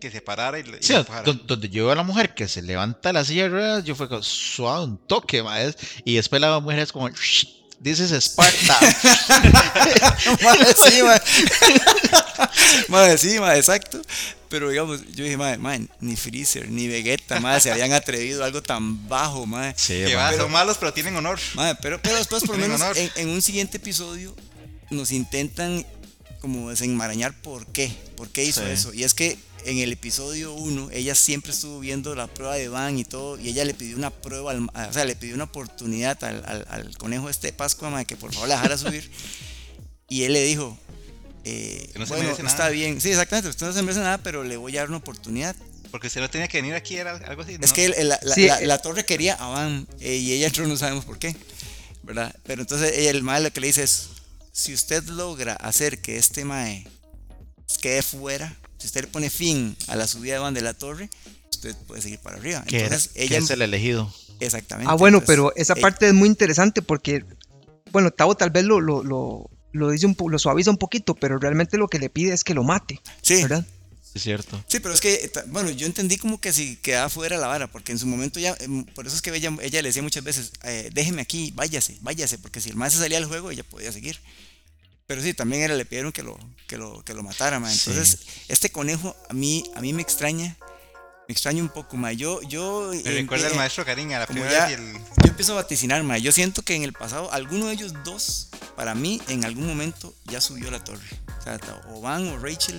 [0.00, 3.12] que se parara y, y Sí, donde yo veo a la mujer que se levanta
[3.12, 5.74] la silla de ruedas, yo fue suave, un toque, mae,
[6.04, 8.76] Y después la mujer es como, "Shh, this is Sparta.
[12.88, 14.00] Mae, sí, sí, mae, exacto.
[14.48, 18.46] Pero digamos, yo dije, mae, mae, ni Freezer, ni Vegeta, mae, se habían atrevido a
[18.46, 19.74] algo tan bajo, mae.
[19.76, 21.38] sí, que son malos, pero tienen honor.
[21.54, 24.34] Mae, pero, pero después, por lo menos, en, en un siguiente episodio,
[24.90, 25.84] nos intentan
[26.40, 28.70] como desenmarañar por qué, por qué hizo Sí.
[28.70, 28.94] eso.
[28.94, 32.98] Y es que en el episodio 1, ella siempre estuvo viendo la prueba de Van
[32.98, 36.22] y todo, y ella le pidió una prueba, al- o sea, le pidió una oportunidad
[36.24, 39.10] al, al- al conejo este de Pascua, mae, que por favor la dejara subir.
[40.08, 40.78] y él le dijo,
[41.44, 42.70] eh, Que no se bueno, merece está nada".
[42.70, 45.54] bien, sí, exactamente, usted no se merece nada, pero le voy a dar una oportunidad.
[45.90, 47.54] Porque usted no tenía que venir aquí, era algo así.
[47.54, 47.72] Es ¿no?
[47.74, 48.66] que el- la, la- Sí, la- eh.
[48.66, 51.34] la torre quería a Van eh, y ella entró, no sabemos por qué,
[52.02, 52.34] ¿verdad?
[52.44, 54.08] Pero entonces ella, el mae lo que le dice es,
[54.52, 56.86] si usted logra hacer que este mae
[57.80, 61.10] quede fuera, si usted le pone fin a la subida de Van de la torre,
[61.50, 62.64] usted puede seguir para arriba.
[62.66, 64.12] Entonces ella, es el elegido.
[64.40, 64.90] exactamente.
[64.90, 67.24] Ah, bueno, entonces, pero esa ella- parte es muy interesante porque,
[67.92, 71.38] bueno, Tavo tal vez lo, lo, lo, lo dice un lo suaviza un poquito, pero
[71.38, 73.66] realmente lo que le pide es que lo mate, sí, ¿verdad?
[74.14, 74.64] Es cierto.
[74.66, 77.66] Sí, pero es que, eh, bueno, yo entendí como que si quedaba fuera la vara,
[77.70, 80.24] porque en su momento ya, em, por eso es que ella, ella le decía muchas
[80.24, 83.64] veces, eh, déjeme aquí, váyase, váyase, porque si el más se salía del juego, ella
[83.64, 84.18] podía seguir.
[85.08, 87.70] Pero sí, también era, le pidieron que lo, que lo, que lo matara, ma.
[87.70, 87.88] Sí.
[87.90, 90.54] Entonces, este conejo a mí, a mí me extraña,
[91.26, 92.12] me extraña un poco, ma.
[92.12, 94.92] Yo, yo, Me recuerda al maestro Karin, a la primera ya- vez y el...
[94.92, 96.18] yo empiezo a vaticinar, ma.
[96.18, 100.14] Yo siento que en el pasado, alguno de ellos dos, para mí, en algún momento,
[100.26, 101.08] ya subió la torre.
[101.38, 102.78] O sea, o Van o Rachel,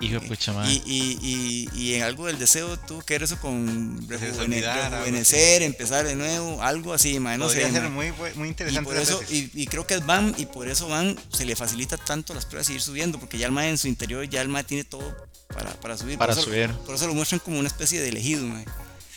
[0.00, 0.72] Hijo de pucha madre.
[0.72, 6.06] y, y, y, y en algo del deseo tuvo que ver eso con rejuvenecer, empezar
[6.06, 7.72] de nuevo, algo así, ma, no Podría sé.
[7.72, 8.82] ser muy, muy y, interesante.
[8.88, 11.54] por a eso, y, y creo que es Van, y por eso Van se le
[11.56, 14.40] facilita tanto las pruebas y ir subiendo, porque ya el ma en su interior, ya
[14.42, 15.16] el tiene todo
[15.48, 16.18] para, para subir.
[16.18, 16.70] Para por eso, subir.
[16.86, 18.64] Por eso lo muestran como una especie de elegido, ma.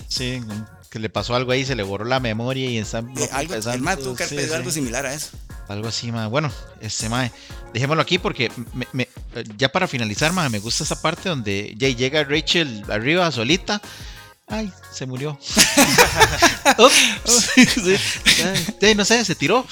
[0.08, 0.42] Sí,
[0.94, 3.64] que le pasó algo ahí, se le borró la memoria y está Eh, algo, el
[3.64, 4.54] sí, sí.
[4.54, 5.32] algo similar a eso.
[5.68, 6.28] Algo así, mae.
[6.28, 7.32] Bueno, este mae,
[7.74, 11.74] dejémoslo aquí porque me, me- eh, ya para finalizar, mae, me gusta esa parte donde
[11.80, 13.82] ya llega Rachel arriba solita.
[14.54, 15.32] Ay, se murió.
[16.78, 16.96] Ups.
[17.56, 17.98] Sí,
[18.82, 19.66] ay, no sé, se tiró.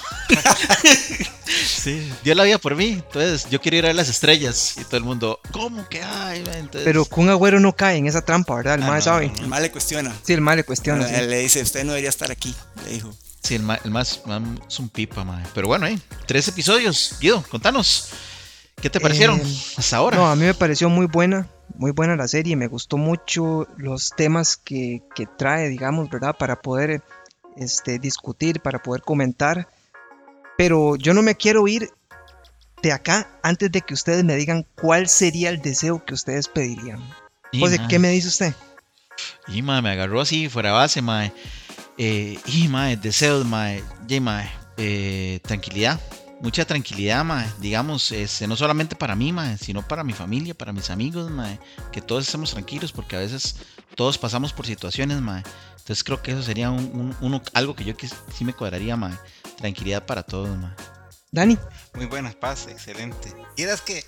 [1.45, 2.89] Sí, dio la vida por mí.
[3.05, 4.75] Entonces, yo quiero ir a ver las estrellas.
[4.79, 6.39] Y todo el mundo, ¿cómo que hay?
[6.39, 8.75] Entonces, Pero Kun Agüero no cae en esa trampa, ¿verdad?
[8.75, 9.31] El Ah, no, sabe.
[9.39, 10.15] El mal le cuestiona.
[10.23, 11.07] Sí, el mae le cuestiona.
[11.07, 11.13] sí.
[11.27, 12.55] Le dice, usted no debería estar aquí,
[12.85, 13.13] le dijo.
[13.43, 15.43] Sí, el, ma- el más, más es un pipa, mae.
[15.53, 17.15] Pero bueno, eh, tres episodios.
[17.19, 18.09] Guido, contanos.
[18.81, 20.17] ¿Qué te parecieron Eh, hasta ahora?
[20.17, 22.55] No, a mí me pareció muy buena, muy buena la serie.
[22.55, 26.35] Me gustó mucho los temas que, que trae, digamos, ¿verdad?
[26.37, 27.01] Para poder
[27.57, 29.67] este, discutir, para poder comentar.
[30.57, 31.89] Pero yo no me quiero ir
[32.81, 36.99] de acá antes de que ustedes me digan cuál sería el deseo que ustedes pedirían.
[37.59, 38.53] José, ¿qué me dice usted?
[39.47, 41.33] Y, mae, me agarró así, fuera base, mae.
[41.97, 43.83] Eh, y, mae, deseos, mae.
[44.07, 45.99] Y, mae, eh, tranquilidad.
[46.41, 47.47] Mucha tranquilidad, mae.
[47.59, 51.59] Digamos, este, no solamente para mí, mae, sino para mi familia, para mis amigos, mae.
[51.91, 53.57] Que todos estemos tranquilos, porque a veces
[53.95, 55.43] todos pasamos por situaciones, mae.
[55.71, 58.97] Entonces creo que eso sería un, un- uno, algo que yo quis- sí me cuadraría,
[58.97, 59.15] mae.
[59.57, 60.73] Tranquilidad para todos, mae.
[61.31, 61.57] Dani,
[61.93, 63.33] Muy buenas, paz, excelente.
[63.55, 64.03] Y es que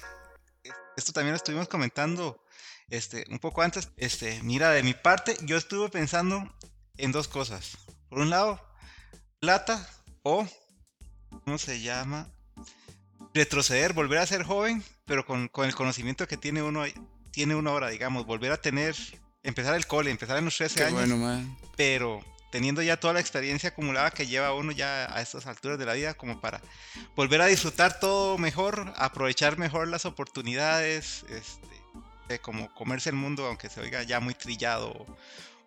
[0.97, 2.43] esto también lo estuvimos comentando
[2.89, 3.89] este, un poco antes.
[3.95, 6.43] Este, mira, de mi parte, yo estuve pensando
[6.97, 7.77] en dos cosas.
[8.09, 8.59] Por un lado,
[9.39, 9.87] plata
[10.23, 10.45] o,
[11.43, 12.29] ¿cómo se llama?
[13.33, 16.83] Retroceder, volver a ser joven, pero con, con el conocimiento que tiene uno,
[17.31, 18.95] tiene uno ahora, digamos, volver a tener,
[19.43, 21.45] empezar el cole, empezar en los 13 Qué años bueno, mae.
[21.75, 22.21] pero
[22.51, 25.93] teniendo ya toda la experiencia acumulada que lleva uno ya a estas alturas de la
[25.93, 26.61] vida, como para
[27.15, 31.81] volver a disfrutar todo mejor, aprovechar mejor las oportunidades, este,
[32.27, 35.03] de como comerse el mundo, aunque se oiga ya muy trillado,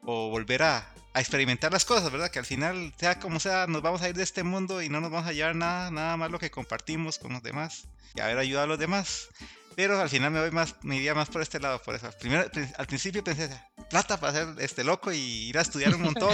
[0.07, 2.31] o, volver a, a experimentar las cosas, ¿verdad?
[2.31, 5.01] Que al final, sea como sea, nos vamos a ir de este mundo y no
[5.01, 7.85] nos vamos a llevar nada, nada más lo que compartimos con los demás
[8.15, 9.29] y haber ayudado a los demás.
[9.75, 12.09] Pero al final me voy más, me iría más por este lado, por eso.
[12.19, 13.51] Primero, pri- al principio pensé,
[13.91, 16.33] plata para ser este loco y ir a estudiar un montón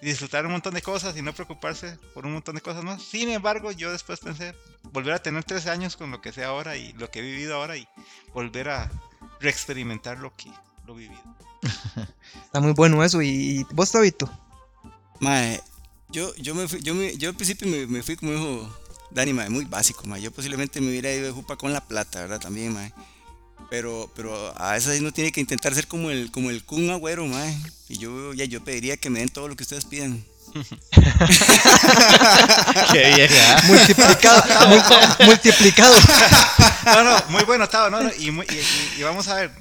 [0.00, 2.84] y, y disfrutar un montón de cosas y no preocuparse por un montón de cosas
[2.84, 3.02] más.
[3.02, 4.54] Sin embargo, yo después pensé
[4.92, 7.56] volver a tener 13 años con lo que sé ahora y lo que he vivido
[7.56, 7.88] ahora y
[8.34, 8.88] volver a
[9.40, 10.50] reexperimentar lo que
[10.90, 11.22] lo vivido.
[12.44, 13.22] está muy bueno eso.
[13.22, 14.28] ¿Y, vos, Tabito?
[15.20, 15.60] Mae,
[16.08, 18.76] yo, yo, me fui, yo, me- yo al principio me, me fui como dijo
[19.12, 20.20] Dani, mae, muy básico, mae.
[20.20, 22.40] Yo posiblemente me hubiera ido de jupa con la plata, ¿verdad?
[22.40, 22.92] También, mae.
[23.68, 27.24] Pero, pero a veces uno tiene que intentar ser como el, como el Kun Agüero,
[27.26, 27.56] mae.
[27.88, 30.24] Y yo, ya, yo pediría que me den todo lo que ustedes piden.
[32.92, 33.62] Qué vieja.
[33.66, 34.42] Multiplicado.
[34.68, 35.94] mul- multiplicado.
[36.84, 39.52] No, no, muy bueno, Tavo, no, no, y, muy- y- y- y vamos a ver,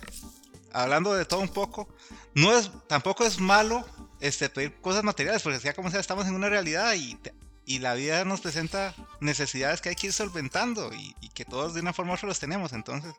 [0.74, 1.88] hablando de todo un poco,
[2.36, 3.86] no es, tampoco es malo
[4.20, 7.34] este, pedir cosas materiales, porque sea como sea, estamos en una realidad y, te-
[7.66, 11.74] y la vida nos presenta necesidades que hay que ir solventando y, y que todos
[11.74, 12.74] de una forma u otra los tenemos.
[12.74, 13.14] Entonces,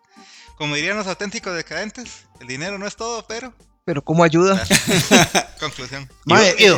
[0.57, 3.53] como dirían los auténticos decadentes, el dinero no es todo, pero
[3.84, 4.62] Pero ¿cómo ayuda?
[5.61, 6.09] conclusión.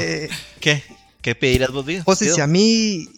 [0.01, 0.29] Eh,
[0.61, 0.83] ¿Qué?
[1.21, 2.05] ¿Qué pedirás vos, Guido?
[2.05, 3.09] José, si a mí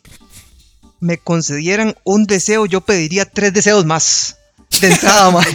[1.01, 4.39] me concedieran un deseo, yo pediría tres deseos más.
[4.87, 5.45] Entrada, mae.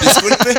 [0.00, 0.54] Disculpe,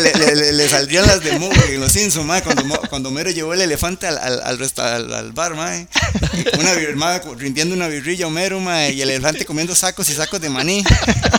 [0.00, 3.30] le, le- le- le saldrían las de Mo en los Simpsons, mae, cuando, cuando Homero
[3.30, 5.86] llevó el elefante al, al, al, resta- al- al bar, mae.
[6.32, 10.14] Y Una mae, rindiendo una birrilla a Homero, mae, y el elefante comiendo sacos y
[10.14, 10.84] sacos de maní.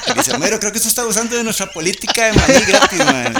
[0.08, 3.34] Y dice, Homero, creo que esto está abusando de nuestra política de maní gratis, mae.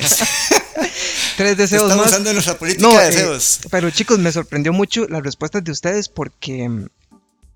[1.38, 2.06] Tres deseos Está más.
[2.08, 3.60] abusando de nuestra política No, de eh, deseos.
[3.70, 6.70] pero chicos, me sorprendió mucho las respuestas de ustedes porque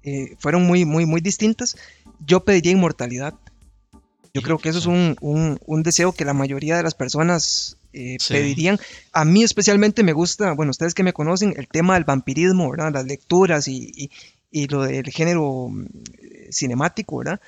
[0.03, 1.76] eh, fueron muy, muy, muy distintas.
[2.26, 3.34] Yo pediría inmortalidad.
[4.34, 7.78] Yo creo que eso es un, un- un deseo que la mayoría de las personas
[7.94, 8.34] eh, Sí.
[8.34, 8.80] pedirían.
[9.14, 12.92] A mí especialmente me gusta, bueno, ustedes que me conocen, el tema del vampirismo, ¿verdad?
[12.94, 14.12] Las lecturas y, y-
[14.52, 15.86] y lo del género mm,
[16.52, 17.40] cinemático, ¿verdad?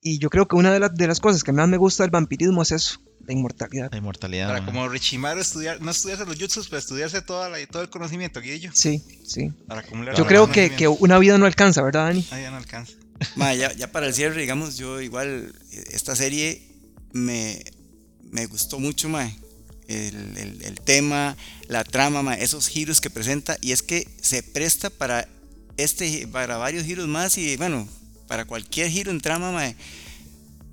[0.00, 2.10] Y yo creo que una de, las de las cosas que más me gusta del
[2.10, 3.90] vampirismo es eso, la inmortalidad.
[3.90, 4.46] La inmortalidad.
[4.48, 4.66] Para mae.
[4.66, 8.70] como Richimaru estudiar, no estudiarse los jutsus, pero estudiarse toda la- todo el conocimiento, Guillo,
[8.74, 9.52] Sí, sí.
[9.66, 12.26] para acumular Yo creo que, que una vida no alcanza, ¿verdad, Dani?
[12.30, 12.92] Ah, ya no alcanza.
[13.36, 16.62] Mae, ya, ya para el cierre, digamos, yo igual, eh, esta serie
[17.12, 17.62] me,
[18.30, 19.34] me gustó mucho, mae.
[19.88, 21.36] El, el- el tema,
[21.68, 25.28] la trama, mae, esos giros que presenta, y es que se presta para
[25.76, 27.86] este, para varios giros más, y bueno,
[28.26, 29.76] para cualquier giro en trama, mae,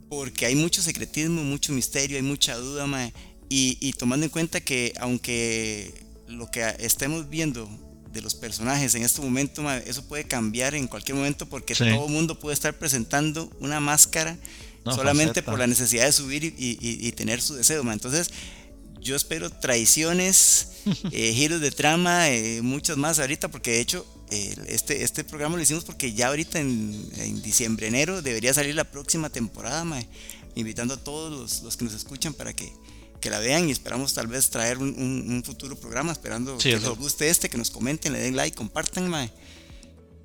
[0.10, 3.14] porque hay mucho secretismo, mucho misterio, hay mucha duda, mae,
[3.50, 5.94] y, y tomando en cuenta que aunque
[6.28, 7.70] lo que estemos viendo
[8.14, 11.84] de los personajes en este momento, eso puede cambiar en cualquier momento porque Sí.
[11.90, 14.38] todo el mundo puede estar presentando una máscara
[14.86, 15.52] No, solamente faceta.
[15.52, 17.84] por la necesidad de subir y, y- y tener su deseo.
[17.84, 17.94] mae.
[17.94, 18.30] Entonces,
[19.02, 20.68] yo espero traiciones,
[21.12, 25.58] eh, giros de trama, eh, muchas más ahorita, porque de hecho eh, este, este programa
[25.58, 30.08] lo hicimos porque ya ahorita en, en diciembre, enero debería salir la próxima temporada, mae.
[30.56, 32.72] invitando a todos los, los que nos escuchan para que,
[33.24, 36.70] que la vean y esperamos tal vez traer un, un- un futuro programa, esperando Sí,
[36.70, 36.90] que eso.
[36.90, 39.32] les guste este, que nos comenten, le den like, compartan, mae.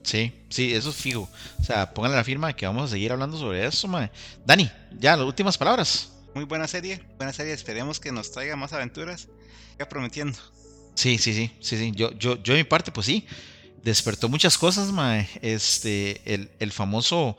[0.02, 1.28] Sí, sí, eso es fijo.
[1.60, 4.10] O sea, pónganle la firma que vamos a seguir hablando sobre eso, mae.
[4.46, 6.08] Dani, ya, las últimas palabras.
[6.34, 7.52] Muy buena serie, buena serie.
[7.52, 9.28] Esperemos que nos traiga más aventuras.
[9.78, 10.36] Ya prometiendo.
[10.94, 11.92] Sí, sí, sí, sí, sí.
[11.94, 13.24] Yo, yo, yo de mi parte, pues sí.
[13.84, 15.28] Despertó muchas cosas, mae.
[15.42, 17.36] Este, el, el famoso.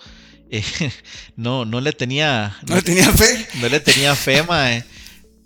[0.51, 0.63] eh,
[1.35, 2.57] no, no le tenía.
[2.67, 3.47] No le tenía fe.
[3.55, 4.83] no le tenía fe, mae.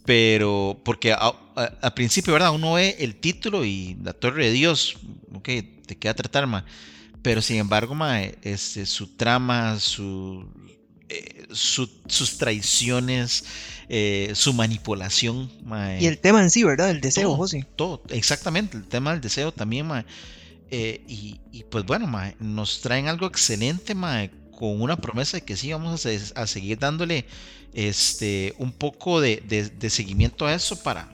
[0.05, 2.51] Pero, porque al principio, ¿verdad?
[2.53, 4.97] Uno ve el título y la Torre de Dios,
[5.33, 5.49] ok,
[5.85, 6.63] te queda tratar, mae.
[7.21, 10.45] Pero sin embargo, mae, este, su trama, su,
[11.07, 13.45] eh, su- sus traiciones,
[13.87, 16.01] eh, su manipulación, mae.
[16.03, 16.89] Y el tema en sí, ¿verdad?
[16.89, 17.37] El deseo, Todo.
[17.37, 17.65] José.
[17.77, 20.05] Todo, exactamente, el tema del deseo también, mae.
[20.69, 24.31] Eh, y, y pues bueno, mae, nos traen algo excelente, mae,
[24.63, 27.25] con una promesa de que sí vamos a, se- a seguir dándole
[27.73, 29.43] este un poco de,
[29.89, 31.09] seguimiento a eso para,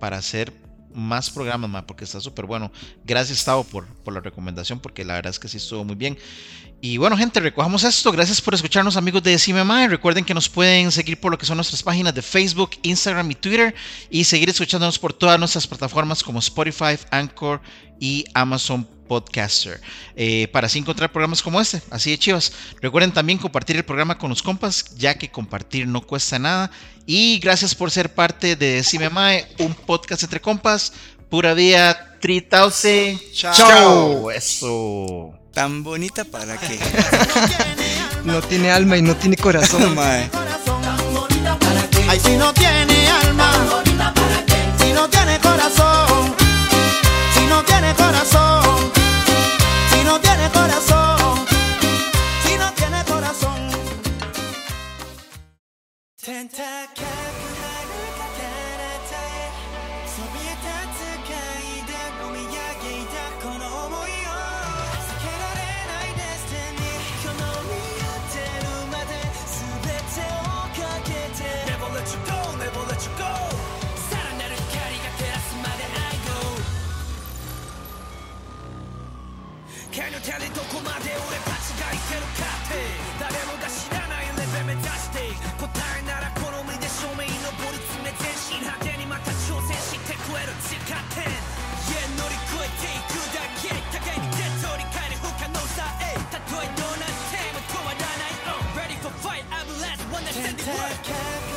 [0.00, 0.50] para hacer
[0.94, 2.72] más programas, mae, porque está súper bueno.
[3.04, 6.16] Gracias, Tavo, por, por la recomendación, porque la verdad es que sí estuvo muy bien.
[6.80, 8.10] Y bueno, gente, recojamos esto.
[8.10, 9.86] Gracias por escucharnos, amigos de Decime.
[9.86, 13.34] Recuerden que nos pueden seguir por lo que son nuestras páginas de Facebook, Instagram y
[13.34, 13.74] Twitter.
[14.08, 17.60] Y seguir escuchándonos por todas nuestras plataformas como Spotify, Anchor
[18.00, 19.80] y Amazon Podcaster
[20.16, 22.52] eh, para así encontrar programas como este, así de chivas.
[22.80, 26.70] Recuerden también compartir el programa con los compas, ya que compartir no cuesta nada.
[27.06, 30.92] Y gracias por ser parte de Decime Mae, un podcast entre compas.
[31.28, 33.32] Pura vía 3000.
[33.32, 33.54] Chao.
[33.54, 34.30] Chao.
[34.30, 35.38] Eso.
[35.52, 36.78] Tan bonita para que.
[38.24, 40.30] no tiene alma y no tiene corazón, mae.
[42.08, 43.52] Ay, si no tiene alma,
[44.78, 46.13] si no tiene corazón
[47.54, 48.92] no tiene corazón,
[49.90, 51.46] si no tiene corazón,
[52.44, 53.54] si no tiene corazón.
[85.74, 101.53] 誰ならこの身で正面に上り詰め全身派手にまた挑戦してくれる地下点家乗り越えていくだけ互いに手取り替える不可能さえたとえどうなっても止まらない I'm ready for fight I'm last one that's in the world